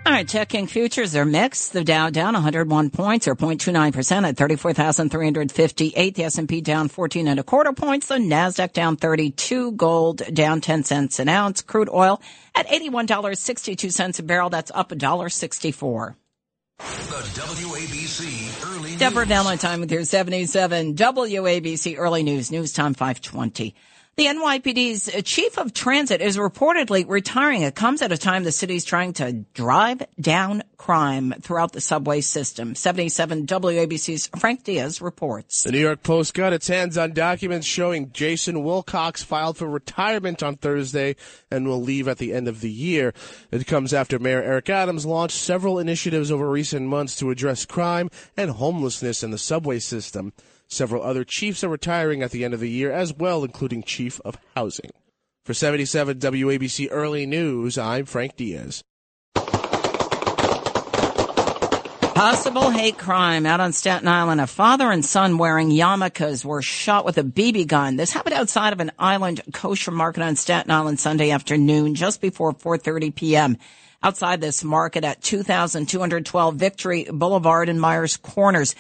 All 0.06 0.12
right, 0.12 0.28
checking 0.28 0.68
futures 0.68 1.16
are 1.16 1.26
mixed. 1.26 1.74
The 1.74 1.84
Dow 1.84 2.12
down 2.12 2.36
101 2.36 2.92
points 2.92 3.28
or 3.28 3.36
0.29% 3.36 4.28
at 4.28 4.38
34,358. 4.38 6.16
The 6.16 6.24
S&P 6.26 6.62
down 6.62 6.90
14 6.90 7.28
and 7.28 7.40
a 7.40 7.44
quarter 7.44 7.74
points. 7.74 8.10
The 8.10 8.18
Nasdaq 8.18 8.72
down 8.74 8.98
32. 8.98 9.72
Gold 9.72 10.22
down 10.32 10.62
10 10.62 10.84
cents 10.84 11.18
an 11.18 11.28
ounce. 11.28 11.64
Crude 11.64 11.90
oil 11.90 12.22
at 12.54 12.68
$81.62 12.68 14.20
a 14.20 14.24
barrel. 14.24 14.52
That's 14.52 14.70
up 14.76 14.90
$1.64. 14.90 16.14
The 16.78 16.84
WABC 16.84 18.64
Early 18.76 18.90
News. 18.92 19.00
Deborah 19.00 19.26
Valentine 19.26 19.80
with 19.80 19.92
your 19.92 20.04
77 20.04 20.94
WABC 20.94 21.96
Early 21.98 22.22
News. 22.22 22.52
News 22.52 22.74
time 22.74 22.94
520. 22.94 23.74
The 24.18 24.28
NYPD's 24.28 25.24
chief 25.26 25.58
of 25.58 25.74
transit 25.74 26.22
is 26.22 26.38
reportedly 26.38 27.04
retiring. 27.06 27.64
It 27.64 27.76
comes 27.76 28.02
at 28.02 28.14
a 28.14 28.18
time 28.18 28.46
the 28.46 28.52
city's 28.54 28.86
trying 28.86 29.12
to 29.16 29.34
drive 29.54 30.04
down 30.22 30.64
crime 30.78 31.34
throughout 31.42 31.74
the 31.74 31.82
subway 31.82 32.22
system. 32.22 32.76
77 32.76 33.46
WABC's 33.46 34.30
Frank 34.40 34.64
Diaz 34.64 35.02
reports. 35.02 35.64
The 35.64 35.74
New 35.74 35.80
York 35.80 36.02
Post 36.02 36.34
got 36.34 36.54
its 36.54 36.70
hands 36.70 36.98
on 36.98 37.12
documents 37.12 37.68
showing 37.68 38.14
Jason 38.14 38.64
Wilcox 38.64 39.22
filed 39.22 39.58
for 39.58 39.68
retirement 39.68 40.42
on 40.42 40.56
Thursday 40.56 41.18
and 41.52 41.68
will 41.68 41.82
leave 41.82 42.08
at 42.08 42.18
the 42.18 42.32
end 42.32 42.48
of 42.48 42.62
the 42.62 42.72
year. 42.72 43.14
It 43.52 43.68
comes 43.68 43.94
after 43.94 44.18
Mayor 44.18 44.42
Eric 44.42 44.70
Adams 44.70 45.06
launched 45.06 45.36
several 45.36 45.78
initiatives 45.78 46.32
over 46.32 46.50
recent 46.50 46.88
months 46.88 47.18
to 47.18 47.32
address 47.32 47.66
crime 47.66 48.10
and 48.38 48.52
homelessness 48.52 49.24
in 49.24 49.32
the 49.32 49.38
subway 49.38 49.80
system. 49.80 50.32
Several 50.68 51.04
other 51.04 51.24
chiefs 51.24 51.64
are 51.64 51.70
retiring 51.70 52.24
at 52.24 52.32
the 52.32 52.44
end 52.44 52.54
of 52.54 52.60
the 52.60 52.70
year 52.70 52.92
as 52.92 53.14
well, 53.14 53.44
including 53.44 53.84
Chief 53.84 54.20
of 54.26 54.38
Housing. 54.56 54.92
For 55.44 55.54
77 55.54 56.20
WABC 56.20 56.88
Early 56.90 57.26
News, 57.26 57.78
I'm 57.78 58.06
Frank 58.06 58.36
Diaz. 58.36 58.84
Possible 62.16 62.72
hate 62.72 62.98
crime 62.98 63.46
out 63.46 63.60
on 63.60 63.74
Staten 63.74 64.08
Island. 64.08 64.42
A 64.42 64.48
father 64.48 64.90
and 64.90 65.06
son 65.06 65.38
wearing 65.38 65.70
yarmulkes 65.70 66.44
were 66.44 66.62
shot 66.62 67.06
with 67.06 67.18
a 67.18 67.24
BB 67.24 67.68
gun. 67.68 67.98
This 67.98 68.12
happened 68.14 68.36
outside 68.36 68.74
of 68.74 68.80
an 68.80 68.94
island 68.98 69.42
kosher 69.54 69.92
market 69.92 70.24
on 70.24 70.36
Staten 70.38 70.72
Island 70.72 71.00
Sunday 71.00 71.32
afternoon, 71.32 71.94
just 71.94 72.22
before 72.22 72.54
4:30 72.54 73.14
p.m. 73.14 73.58
Outside 74.02 74.40
this 74.40 74.64
market 74.64 75.04
at 75.04 75.22
2212 75.22 76.56
Victory 76.56 77.04
Boulevard 77.04 77.70
in 77.70 77.80
Meiers 77.80 78.20
Corners. 78.20 78.76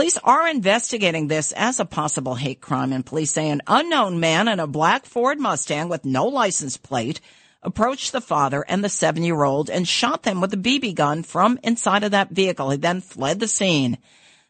Police 0.00 0.16
are 0.24 0.48
investigating 0.48 1.28
this 1.28 1.52
as 1.52 1.78
a 1.78 1.84
possible 1.84 2.34
hate 2.34 2.62
crime, 2.62 2.90
and 2.90 3.04
police 3.04 3.32
say 3.32 3.50
an 3.50 3.60
unknown 3.66 4.18
man 4.18 4.48
in 4.48 4.58
a 4.58 4.66
black 4.66 5.04
Ford 5.04 5.38
Mustang 5.38 5.90
with 5.90 6.06
no 6.06 6.24
license 6.24 6.78
plate 6.78 7.20
approached 7.62 8.12
the 8.12 8.22
father 8.22 8.64
and 8.66 8.82
the 8.82 8.88
seven 8.88 9.22
year 9.22 9.44
old 9.44 9.68
and 9.68 9.86
shot 9.86 10.22
them 10.22 10.40
with 10.40 10.54
a 10.54 10.56
BB 10.56 10.94
gun 10.94 11.22
from 11.22 11.58
inside 11.62 12.02
of 12.02 12.12
that 12.12 12.30
vehicle. 12.30 12.70
He 12.70 12.78
then 12.78 13.02
fled 13.02 13.40
the 13.40 13.46
scene. 13.46 13.98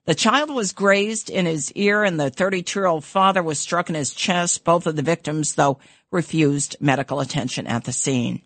The 0.05 0.15
child 0.15 0.51
was 0.51 0.71
grazed 0.71 1.29
in 1.29 1.47
his 1.47 1.73
ear 1.73 2.05
and 2.05 2.21
the 2.21 2.31
32 2.31 2.79
year 2.79 2.87
old 2.87 3.05
father 3.05 3.43
was 3.43 3.59
struck 3.59 3.89
in 3.89 3.97
his 3.97 4.15
chest. 4.15 4.63
Both 4.63 4.87
of 4.87 4.95
the 4.95 5.03
victims, 5.03 5.57
though, 5.57 5.81
refused 6.13 6.77
medical 6.79 7.19
attention 7.19 7.67
at 7.67 7.83
the 7.83 7.93
scene. 7.93 8.43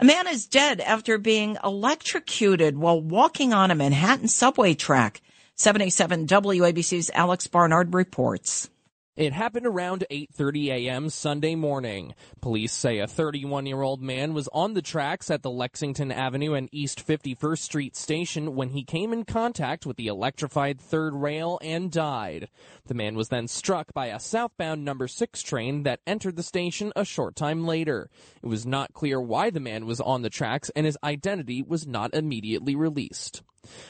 A 0.00 0.04
man 0.04 0.26
is 0.26 0.48
dead 0.48 0.80
after 0.80 1.16
being 1.16 1.58
electrocuted 1.62 2.76
while 2.76 3.00
walking 3.00 3.52
on 3.52 3.70
a 3.70 3.76
Manhattan 3.76 4.26
subway 4.26 4.74
track. 4.74 5.22
77 5.62 6.26
WABC's 6.26 7.08
Alex 7.14 7.46
Barnard 7.46 7.94
reports. 7.94 8.68
It 9.14 9.32
happened 9.32 9.64
around 9.64 10.04
8:30 10.10 10.70
a.m. 10.70 11.08
Sunday 11.08 11.54
morning. 11.54 12.16
Police 12.40 12.72
say 12.72 12.98
a 12.98 13.06
31-year-old 13.06 14.02
man 14.02 14.34
was 14.34 14.48
on 14.52 14.74
the 14.74 14.82
tracks 14.82 15.30
at 15.30 15.42
the 15.42 15.52
Lexington 15.52 16.10
Avenue 16.10 16.54
and 16.54 16.68
East 16.72 17.06
51st 17.06 17.58
Street 17.58 17.94
station 17.94 18.56
when 18.56 18.70
he 18.70 18.82
came 18.82 19.12
in 19.12 19.24
contact 19.24 19.86
with 19.86 19.96
the 19.96 20.08
electrified 20.08 20.80
third 20.80 21.14
rail 21.14 21.60
and 21.62 21.92
died. 21.92 22.48
The 22.86 22.94
man 22.94 23.14
was 23.14 23.28
then 23.28 23.46
struck 23.46 23.94
by 23.94 24.06
a 24.06 24.18
southbound 24.18 24.84
number 24.84 25.06
6 25.06 25.42
train 25.42 25.84
that 25.84 26.00
entered 26.08 26.34
the 26.34 26.42
station 26.42 26.92
a 26.96 27.04
short 27.04 27.36
time 27.36 27.64
later. 27.68 28.10
It 28.42 28.48
was 28.48 28.66
not 28.66 28.94
clear 28.94 29.20
why 29.20 29.50
the 29.50 29.60
man 29.60 29.86
was 29.86 30.00
on 30.00 30.22
the 30.22 30.28
tracks 30.28 30.72
and 30.74 30.86
his 30.86 30.98
identity 31.04 31.62
was 31.62 31.86
not 31.86 32.14
immediately 32.14 32.74
released. 32.74 33.42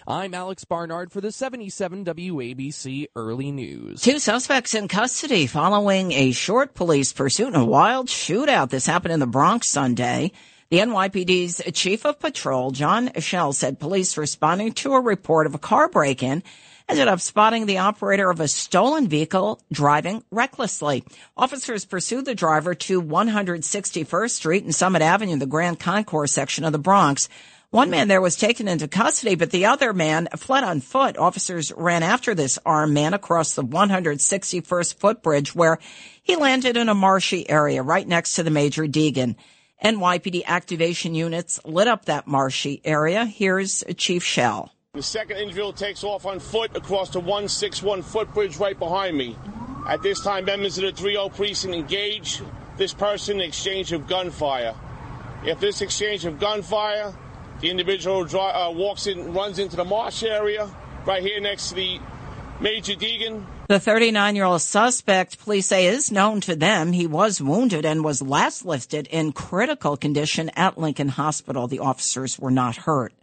I'm 0.07 0.35
Alex 0.35 0.65
Barnard 0.65 1.13
for 1.13 1.21
the 1.21 1.33
77 1.33 2.05
WABC 2.05 3.07
Early 3.17 3.51
News. 3.51 4.03
Two 4.03 4.19
suspects 4.19 4.75
in 4.75 4.87
custody 4.87 5.47
following 5.47 6.13
a 6.13 6.33
short 6.33 6.75
police 6.75 7.13
pursuit 7.13 7.49
and 7.49 7.57
a 7.57 7.65
wild 7.65 8.09
shootout. 8.09 8.69
This 8.69 8.87
happened 8.87 9.15
in 9.15 9.21
the 9.21 9.27
Bronx 9.27 9.69
Sunday. 9.69 10.33
The 10.69 10.79
NYPD's 10.79 11.63
chief 11.73 12.05
of 12.05 12.19
patrol, 12.19 12.71
John 12.71 13.13
Chell, 13.21 13.53
said 13.53 13.81
police 13.81 14.17
responding 14.17 14.73
to 14.73 14.95
a 14.95 15.01
report 15.01 15.47
of 15.47 15.55
a 15.55 15.59
car 15.59 15.89
break-in 15.89 16.43
ended 16.89 17.09
up 17.09 17.21
spotting 17.21 17.67
the 17.67 17.79
operator 17.79 18.29
of 18.29 18.41
a 18.41 18.49
stolen 18.49 19.09
vehicle 19.09 19.61
driving 19.73 20.23
recklessly. 20.31 21.05
Officers 21.37 21.85
pursued 21.85 22.25
the 22.25 22.35
driver 22.35 22.75
to 22.75 23.01
161st 23.01 24.31
Street 24.31 24.65
and 24.65 24.75
Summit 24.75 25.01
Avenue, 25.01 25.37
the 25.37 25.47
Grand 25.47 25.81
Concourse 25.81 26.33
section 26.33 26.65
of 26.65 26.73
the 26.73 26.79
Bronx. 26.79 27.29
One 27.73 27.89
man 27.89 28.09
there 28.09 28.21
was 28.21 28.37
taken 28.37 28.69
into 28.69 28.87
custody, 28.87 29.35
but 29.35 29.51
the 29.51 29.65
other 29.65 29.95
man 29.95 30.29
fled 30.37 30.63
on 30.63 30.83
foot. 30.83 31.17
Officers 31.17 31.73
ran 31.75 32.03
after 32.03 32.35
this 32.35 32.59
armed 32.67 32.93
man 32.93 33.15
across 33.15 33.55
the 33.55 33.65
161st 33.65 34.97
footbridge 34.97 35.55
where 35.55 35.79
he 36.23 36.37
landed 36.37 36.77
in 36.77 36.91
a 36.91 36.95
marshy 36.95 37.49
area 37.49 37.83
right 37.83 38.07
next 38.07 38.35
to 38.35 38.43
the 38.43 38.51
Major 38.51 38.83
Deegan. 38.83 39.37
NYPD 39.83 40.45
activation 40.45 41.15
units 41.15 41.61
lit 41.65 41.89
up 41.89 42.05
that 42.05 42.27
marshy 42.27 42.83
area. 42.85 43.25
Here's 43.25 43.83
Chief 43.97 44.23
Chell. 44.23 44.71
The 44.93 45.03
second 45.03 45.39
individual 45.39 45.73
takes 45.73 46.05
off 46.05 46.27
on 46.27 46.41
foot 46.41 46.77
across 46.77 47.09
the 47.09 47.21
161 47.21 48.03
footbridge 48.03 48.59
right 48.59 48.79
behind 48.79 49.17
me. 49.17 49.35
At 49.89 50.03
this 50.03 50.21
time, 50.21 50.45
members 50.45 50.77
of 50.77 50.85
the 50.85 50.93
30 50.93 51.31
precinct 51.31 51.75
engage 51.75 52.43
this 52.77 52.93
person 52.93 53.41
in 53.41 53.49
exchange 53.49 53.93
of 53.93 54.07
gunfire. 54.09 54.75
If 55.43 55.59
this 55.59 55.81
exchange 55.81 56.27
of 56.27 56.39
gunfire 56.39 57.15
the 57.63 57.71
individual 57.71 58.25
uh, 58.39 58.71
walks 58.71 59.07
in, 59.07 59.33
runs 59.33 59.59
into 59.59 59.77
the 59.77 59.85
marsh 59.85 60.23
area 60.25 60.69
right 61.07 61.23
here 61.23 61.41
next 61.41 61.71
to 61.71 61.75
the 61.77 62.01
Major 62.61 62.95
Deegan. 62.95 63.47
The 63.69 63.81
39 63.81 64.37
year 64.37 64.45
old 64.45 64.61
suspect, 64.61 65.39
police 65.39 65.69
say, 65.69 65.87
is 65.87 66.13
known 66.13 66.41
to 66.43 66.55
them. 66.55 66.93
He 66.93 67.07
was 67.07 67.41
wounded 67.41 67.87
and 67.87 68.05
was 68.05 68.21
last 68.21 68.67
listed 68.67 69.07
in 69.11 69.33
critical 69.33 69.97
condition 69.97 70.51
at 70.51 70.77
Lincoln 70.77 71.09
Hospital. 71.09 71.69
The 71.69 71.79
officers 71.79 72.39
were 72.39 72.51
not 72.51 72.77
hurt. 72.77 73.15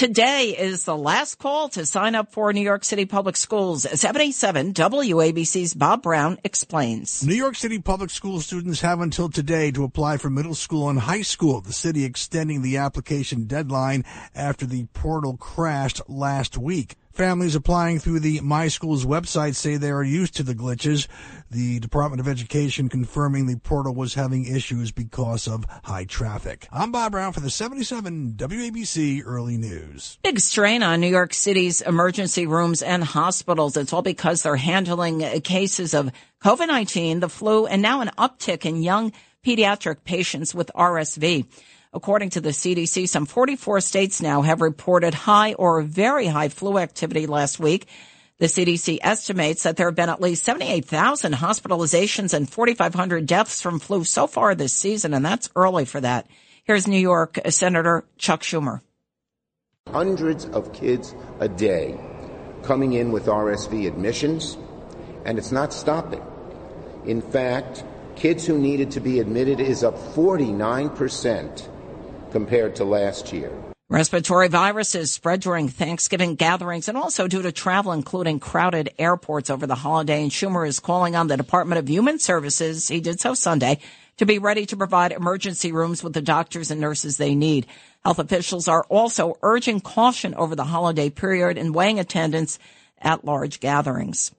Today 0.00 0.56
is 0.58 0.84
the 0.84 0.96
last 0.96 1.34
call 1.34 1.68
to 1.68 1.84
sign 1.84 2.14
up 2.14 2.32
for 2.32 2.50
New 2.54 2.62
York 2.62 2.84
City 2.84 3.04
Public 3.04 3.36
Schools. 3.36 3.82
77 3.82 4.72
WABC's 4.72 5.74
Bob 5.74 6.00
Brown 6.00 6.38
explains. 6.42 7.22
New 7.22 7.34
York 7.34 7.54
City 7.54 7.78
Public 7.78 8.08
School 8.08 8.40
students 8.40 8.80
have 8.80 9.02
until 9.02 9.28
today 9.28 9.70
to 9.72 9.84
apply 9.84 10.16
for 10.16 10.30
middle 10.30 10.54
school 10.54 10.88
and 10.88 11.00
high 11.00 11.20
school. 11.20 11.60
The 11.60 11.74
city 11.74 12.06
extending 12.06 12.62
the 12.62 12.78
application 12.78 13.44
deadline 13.44 14.06
after 14.34 14.64
the 14.64 14.86
portal 14.94 15.36
crashed 15.36 16.00
last 16.08 16.56
week. 16.56 16.96
Families 17.12 17.56
applying 17.56 17.98
through 17.98 18.20
the 18.20 18.40
My 18.40 18.68
Schools 18.68 19.04
website 19.04 19.56
say 19.56 19.76
they 19.76 19.90
are 19.90 20.02
used 20.02 20.36
to 20.36 20.42
the 20.42 20.54
glitches. 20.54 21.08
The 21.50 21.80
Department 21.80 22.20
of 22.20 22.28
Education 22.28 22.88
confirming 22.88 23.46
the 23.46 23.56
portal 23.56 23.94
was 23.94 24.14
having 24.14 24.46
issues 24.46 24.92
because 24.92 25.48
of 25.48 25.64
high 25.84 26.04
traffic. 26.04 26.68
I'm 26.72 26.92
Bob 26.92 27.12
Brown 27.12 27.32
for 27.32 27.40
the 27.40 27.50
77 27.50 28.34
WABC 28.34 29.22
Early 29.26 29.56
News. 29.56 30.18
Big 30.22 30.38
strain 30.38 30.84
on 30.84 31.00
New 31.00 31.08
York 31.08 31.34
City's 31.34 31.80
emergency 31.80 32.46
rooms 32.46 32.80
and 32.80 33.02
hospitals. 33.02 33.76
It's 33.76 33.92
all 33.92 34.02
because 34.02 34.44
they're 34.44 34.56
handling 34.56 35.20
cases 35.40 35.94
of 35.94 36.12
COVID-19, 36.44 37.20
the 37.20 37.28
flu, 37.28 37.66
and 37.66 37.82
now 37.82 38.00
an 38.02 38.12
uptick 38.16 38.64
in 38.64 38.82
young 38.82 39.12
pediatric 39.44 40.04
patients 40.04 40.54
with 40.54 40.70
RSV. 40.76 41.46
According 41.92 42.30
to 42.30 42.40
the 42.40 42.50
CDC, 42.50 43.08
some 43.08 43.26
44 43.26 43.80
states 43.80 44.22
now 44.22 44.42
have 44.42 44.60
reported 44.60 45.12
high 45.12 45.54
or 45.54 45.82
very 45.82 46.26
high 46.28 46.48
flu 46.48 46.78
activity 46.78 47.26
last 47.26 47.58
week. 47.58 47.88
The 48.38 48.46
CDC 48.46 49.00
estimates 49.02 49.64
that 49.64 49.76
there 49.76 49.88
have 49.88 49.96
been 49.96 50.08
at 50.08 50.20
least 50.20 50.44
78,000 50.44 51.34
hospitalizations 51.34 52.32
and 52.32 52.48
4,500 52.48 53.26
deaths 53.26 53.60
from 53.60 53.80
flu 53.80 54.04
so 54.04 54.28
far 54.28 54.54
this 54.54 54.72
season, 54.72 55.14
and 55.14 55.24
that's 55.24 55.50
early 55.56 55.84
for 55.84 56.00
that. 56.00 56.28
Here's 56.62 56.86
New 56.86 57.00
York 57.00 57.40
Senator 57.48 58.04
Chuck 58.18 58.42
Schumer. 58.42 58.82
Hundreds 59.88 60.44
of 60.44 60.72
kids 60.72 61.12
a 61.40 61.48
day 61.48 61.98
coming 62.62 62.92
in 62.92 63.10
with 63.10 63.26
RSV 63.26 63.88
admissions, 63.88 64.56
and 65.24 65.38
it's 65.38 65.50
not 65.50 65.72
stopping. 65.72 66.22
In 67.04 67.20
fact, 67.20 67.82
kids 68.14 68.46
who 68.46 68.56
needed 68.56 68.92
to 68.92 69.00
be 69.00 69.18
admitted 69.18 69.58
is 69.58 69.82
up 69.82 69.96
49% 69.96 71.68
compared 72.30 72.76
to 72.76 72.84
last 72.84 73.32
year. 73.32 73.52
Respiratory 73.90 74.46
viruses 74.46 75.12
spread 75.12 75.40
during 75.40 75.68
Thanksgiving 75.68 76.36
gatherings 76.36 76.88
and 76.88 76.96
also 76.96 77.26
due 77.26 77.42
to 77.42 77.50
travel, 77.50 77.90
including 77.90 78.38
crowded 78.38 78.94
airports 79.00 79.50
over 79.50 79.66
the 79.66 79.74
holiday. 79.74 80.22
And 80.22 80.30
Schumer 80.30 80.66
is 80.66 80.78
calling 80.78 81.16
on 81.16 81.26
the 81.26 81.36
Department 81.36 81.80
of 81.80 81.88
Human 81.88 82.20
Services, 82.20 82.86
he 82.86 83.00
did 83.00 83.18
so 83.18 83.34
Sunday, 83.34 83.80
to 84.18 84.26
be 84.26 84.38
ready 84.38 84.64
to 84.66 84.76
provide 84.76 85.10
emergency 85.10 85.72
rooms 85.72 86.04
with 86.04 86.12
the 86.12 86.22
doctors 86.22 86.70
and 86.70 86.80
nurses 86.80 87.16
they 87.16 87.34
need. 87.34 87.66
Health 88.04 88.20
officials 88.20 88.68
are 88.68 88.84
also 88.84 89.36
urging 89.42 89.80
caution 89.80 90.36
over 90.36 90.54
the 90.54 90.64
holiday 90.64 91.10
period 91.10 91.58
and 91.58 91.74
weighing 91.74 91.98
attendance 91.98 92.60
at 93.00 93.24
large 93.24 93.58
gatherings. 93.58 94.30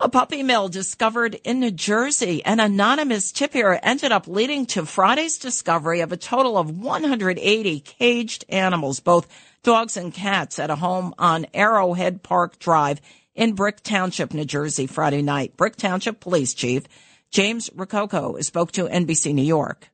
A 0.00 0.08
puppy 0.08 0.44
mill 0.44 0.68
discovered 0.68 1.40
in 1.42 1.58
New 1.58 1.72
Jersey. 1.72 2.44
An 2.44 2.60
anonymous 2.60 3.32
tip 3.32 3.52
here 3.52 3.80
ended 3.82 4.12
up 4.12 4.28
leading 4.28 4.64
to 4.66 4.86
Friday's 4.86 5.38
discovery 5.38 6.02
of 6.02 6.12
a 6.12 6.16
total 6.16 6.56
of 6.56 6.70
180 6.70 7.80
caged 7.80 8.44
animals, 8.48 9.00
both 9.00 9.26
dogs 9.64 9.96
and 9.96 10.14
cats, 10.14 10.60
at 10.60 10.70
a 10.70 10.76
home 10.76 11.14
on 11.18 11.46
Arrowhead 11.52 12.22
Park 12.22 12.60
Drive 12.60 13.00
in 13.34 13.54
Brick 13.54 13.82
Township, 13.82 14.32
New 14.32 14.44
Jersey, 14.44 14.86
Friday 14.86 15.20
night. 15.20 15.56
Brick 15.56 15.74
Township 15.74 16.20
Police 16.20 16.54
Chief 16.54 16.84
James 17.32 17.68
Rococo 17.74 18.40
spoke 18.40 18.70
to 18.72 18.84
NBC 18.84 19.34
New 19.34 19.42
York. 19.42 19.90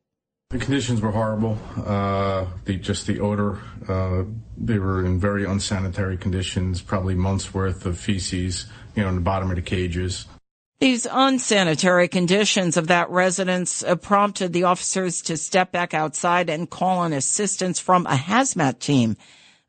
The 0.51 0.59
conditions 0.59 1.01
were 1.01 1.12
horrible. 1.12 1.59
Uh, 1.83 2.45
the, 2.67 2.77
just 2.77 3.07
the 3.07 3.21
odor. 3.21 3.59
Uh, 3.88 4.25
they 4.59 4.79
were 4.79 5.03
in 5.03 5.19
very 5.19 5.47
unsanitary 5.47 6.19
conditions, 6.19 6.83
probably 6.83 7.14
months 7.14 7.55
worth 7.55 7.87
of 7.87 7.99
feces 7.99 8.67
you 8.94 9.02
know, 9.02 9.09
in 9.09 9.14
the 9.16 9.20
bottom 9.20 9.50
of 9.50 9.57
the 9.57 9.62
cages. 9.62 10.26
These 10.80 11.07
unsanitary 11.11 12.09
conditions 12.09 12.76
of 12.76 12.88
that 12.88 13.09
residence 13.09 13.83
uh, 13.83 13.96
prompted 13.96 14.52
the 14.52 14.64
officers 14.64 15.22
to 15.22 15.37
step 15.37 15.72
back 15.72 15.94
outside 15.94 16.50
and 16.50 16.68
call 16.68 17.04
in 17.04 17.12
assistance 17.12 17.78
from 17.78 18.07
a 18.07 18.16
hazmat 18.16 18.80
team. 18.80 19.16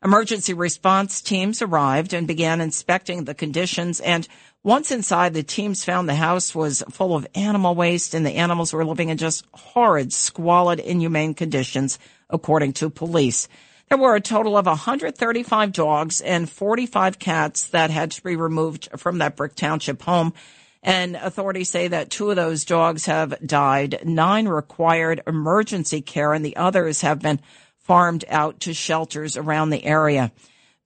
Emergency 0.04 0.52
response 0.52 1.22
teams 1.22 1.62
arrived 1.62 2.12
and 2.12 2.26
began 2.26 2.60
inspecting 2.60 3.24
the 3.24 3.34
conditions. 3.34 3.98
And 4.00 4.28
once 4.62 4.90
inside, 4.90 5.32
the 5.32 5.42
teams 5.42 5.84
found 5.84 6.08
the 6.08 6.14
house 6.14 6.54
was 6.54 6.84
full 6.90 7.16
of 7.16 7.26
animal 7.34 7.74
waste 7.74 8.12
and 8.12 8.26
the 8.26 8.34
animals 8.34 8.72
were 8.72 8.84
living 8.84 9.08
in 9.08 9.16
just 9.16 9.46
horrid, 9.52 10.12
squalid, 10.12 10.80
inhumane 10.80 11.34
conditions, 11.34 11.98
according 12.28 12.74
to 12.74 12.90
police. 12.90 13.48
There 13.88 13.98
were 13.98 14.16
a 14.16 14.20
total 14.20 14.56
of 14.56 14.66
135 14.66 15.72
dogs 15.72 16.20
and 16.20 16.50
45 16.50 17.20
cats 17.20 17.68
that 17.68 17.90
had 17.90 18.10
to 18.12 18.22
be 18.22 18.34
removed 18.34 18.88
from 18.96 19.18
that 19.18 19.36
Brick 19.36 19.54
Township 19.54 20.02
home. 20.02 20.34
And 20.82 21.14
authorities 21.14 21.70
say 21.70 21.88
that 21.88 22.10
two 22.10 22.30
of 22.30 22.36
those 22.36 22.64
dogs 22.64 23.06
have 23.06 23.34
died. 23.46 24.00
Nine 24.04 24.48
required 24.48 25.22
emergency 25.26 26.00
care 26.00 26.32
and 26.32 26.44
the 26.44 26.56
others 26.56 27.02
have 27.02 27.20
been 27.20 27.40
farmed 27.78 28.24
out 28.28 28.60
to 28.60 28.74
shelters 28.74 29.36
around 29.36 29.70
the 29.70 29.84
area. 29.84 30.32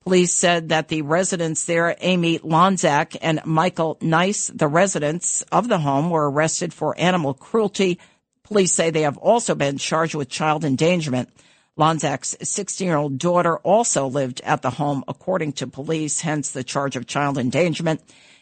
Police 0.03 0.35
said 0.35 0.69
that 0.69 0.87
the 0.87 1.01
residents 1.01 1.65
there, 1.65 1.95
Amy 2.01 2.39
Lonzak 2.39 3.17
and 3.21 3.41
Michael 3.45 3.97
Nice, 4.01 4.47
the 4.47 4.67
residents 4.67 5.43
of 5.51 5.67
the 5.67 5.79
home, 5.79 6.09
were 6.11 6.29
arrested 6.29 6.73
for 6.73 6.97
animal 6.99 7.33
cruelty. 7.33 7.99
Police 8.43 8.73
say 8.73 8.89
they 8.89 9.03
have 9.03 9.17
also 9.17 9.55
been 9.55 9.77
charged 9.77 10.13
with 10.15 10.29
child 10.29 10.63
endangerment. 10.63 11.29
Lonzak's 11.79 12.35
16 12.41 12.85
year 12.85 12.97
old 12.97 13.17
daughter 13.17 13.57
also 13.59 14.07
lived 14.07 14.41
at 14.41 14.61
the 14.61 14.71
home, 14.71 15.03
according 15.07 15.53
to 15.53 15.67
police, 15.67 16.21
hence 16.21 16.51
the 16.51 16.63
charge 16.63 16.95
of 16.95 17.07
child 17.07 17.37
endangerment. 17.37 18.01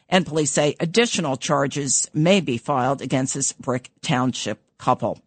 And 0.10 0.26
police 0.26 0.52
say 0.52 0.76
additional 0.80 1.38
charges 1.38 2.10
may 2.14 2.42
be 2.42 2.58
filed 2.58 3.02
against 3.02 3.36
this 3.36 3.54
Brick 3.54 3.92
Township 4.02 4.60
couple. 4.80 5.22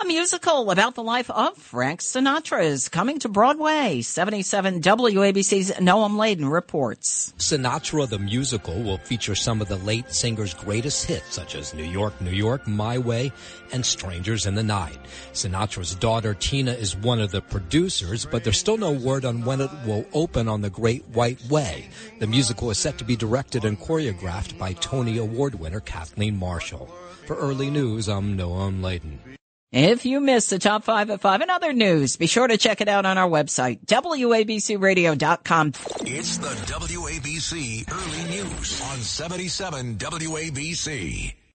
A 0.00 0.06
musical 0.06 0.72
about 0.72 0.96
the 0.96 1.04
life 1.04 1.30
of 1.30 1.56
Frank 1.56 2.00
Sinatra 2.00 2.64
is 2.64 2.88
coming 2.88 3.20
to 3.20 3.28
Broadway. 3.28 4.02
77 4.02 4.82
WABC's 4.82 5.70
Noam 5.76 6.18
Laden 6.18 6.48
reports. 6.48 7.32
Sinatra 7.38 8.08
the 8.08 8.18
musical 8.18 8.82
will 8.82 8.98
feature 8.98 9.36
some 9.36 9.62
of 9.62 9.68
the 9.68 9.76
late 9.76 10.12
singer's 10.12 10.52
greatest 10.52 11.06
hits, 11.06 11.32
such 11.34 11.54
as 11.54 11.72
New 11.74 11.84
York, 11.84 12.20
New 12.20 12.32
York, 12.32 12.66
My 12.66 12.98
Way, 12.98 13.32
and 13.72 13.86
Strangers 13.86 14.46
in 14.46 14.56
the 14.56 14.64
Night. 14.64 14.98
Sinatra's 15.32 15.94
daughter 15.94 16.34
Tina 16.34 16.72
is 16.72 16.96
one 16.96 17.20
of 17.20 17.30
the 17.30 17.40
producers, 17.40 18.26
but 18.26 18.42
there's 18.42 18.58
still 18.58 18.76
no 18.76 18.90
word 18.90 19.24
on 19.24 19.44
when 19.44 19.60
it 19.60 19.70
will 19.86 20.04
open 20.12 20.48
on 20.48 20.60
the 20.60 20.70
Great 20.70 21.04
White 21.10 21.42
Way. 21.46 21.88
The 22.18 22.26
musical 22.26 22.70
is 22.70 22.78
set 22.78 22.98
to 22.98 23.04
be 23.04 23.16
directed 23.16 23.64
and 23.64 23.78
choreographed 23.78 24.58
by 24.58 24.72
Tony 24.72 25.18
Award 25.18 25.54
winner 25.54 25.80
Kathleen 25.80 26.36
Marshall. 26.36 26.92
For 27.26 27.36
early 27.36 27.70
news, 27.70 28.08
I'm 28.08 28.36
Noam 28.36 28.82
Laden. 28.82 29.33
If 29.76 30.06
you 30.06 30.20
missed 30.20 30.50
the 30.50 30.60
top 30.60 30.84
five 30.84 31.10
at 31.10 31.20
five 31.20 31.40
and 31.40 31.50
other 31.50 31.72
news, 31.72 32.16
be 32.16 32.28
sure 32.28 32.46
to 32.46 32.56
check 32.56 32.80
it 32.80 32.86
out 32.86 33.06
on 33.06 33.18
our 33.18 33.28
website, 33.28 33.84
WABCRadio.com. 33.86 35.72
It's 36.02 36.36
the 36.38 36.46
WABC 36.46 37.92
Early 37.92 38.30
News 38.30 38.80
on 38.82 38.98
77 38.98 39.96
WABC. 39.96 41.34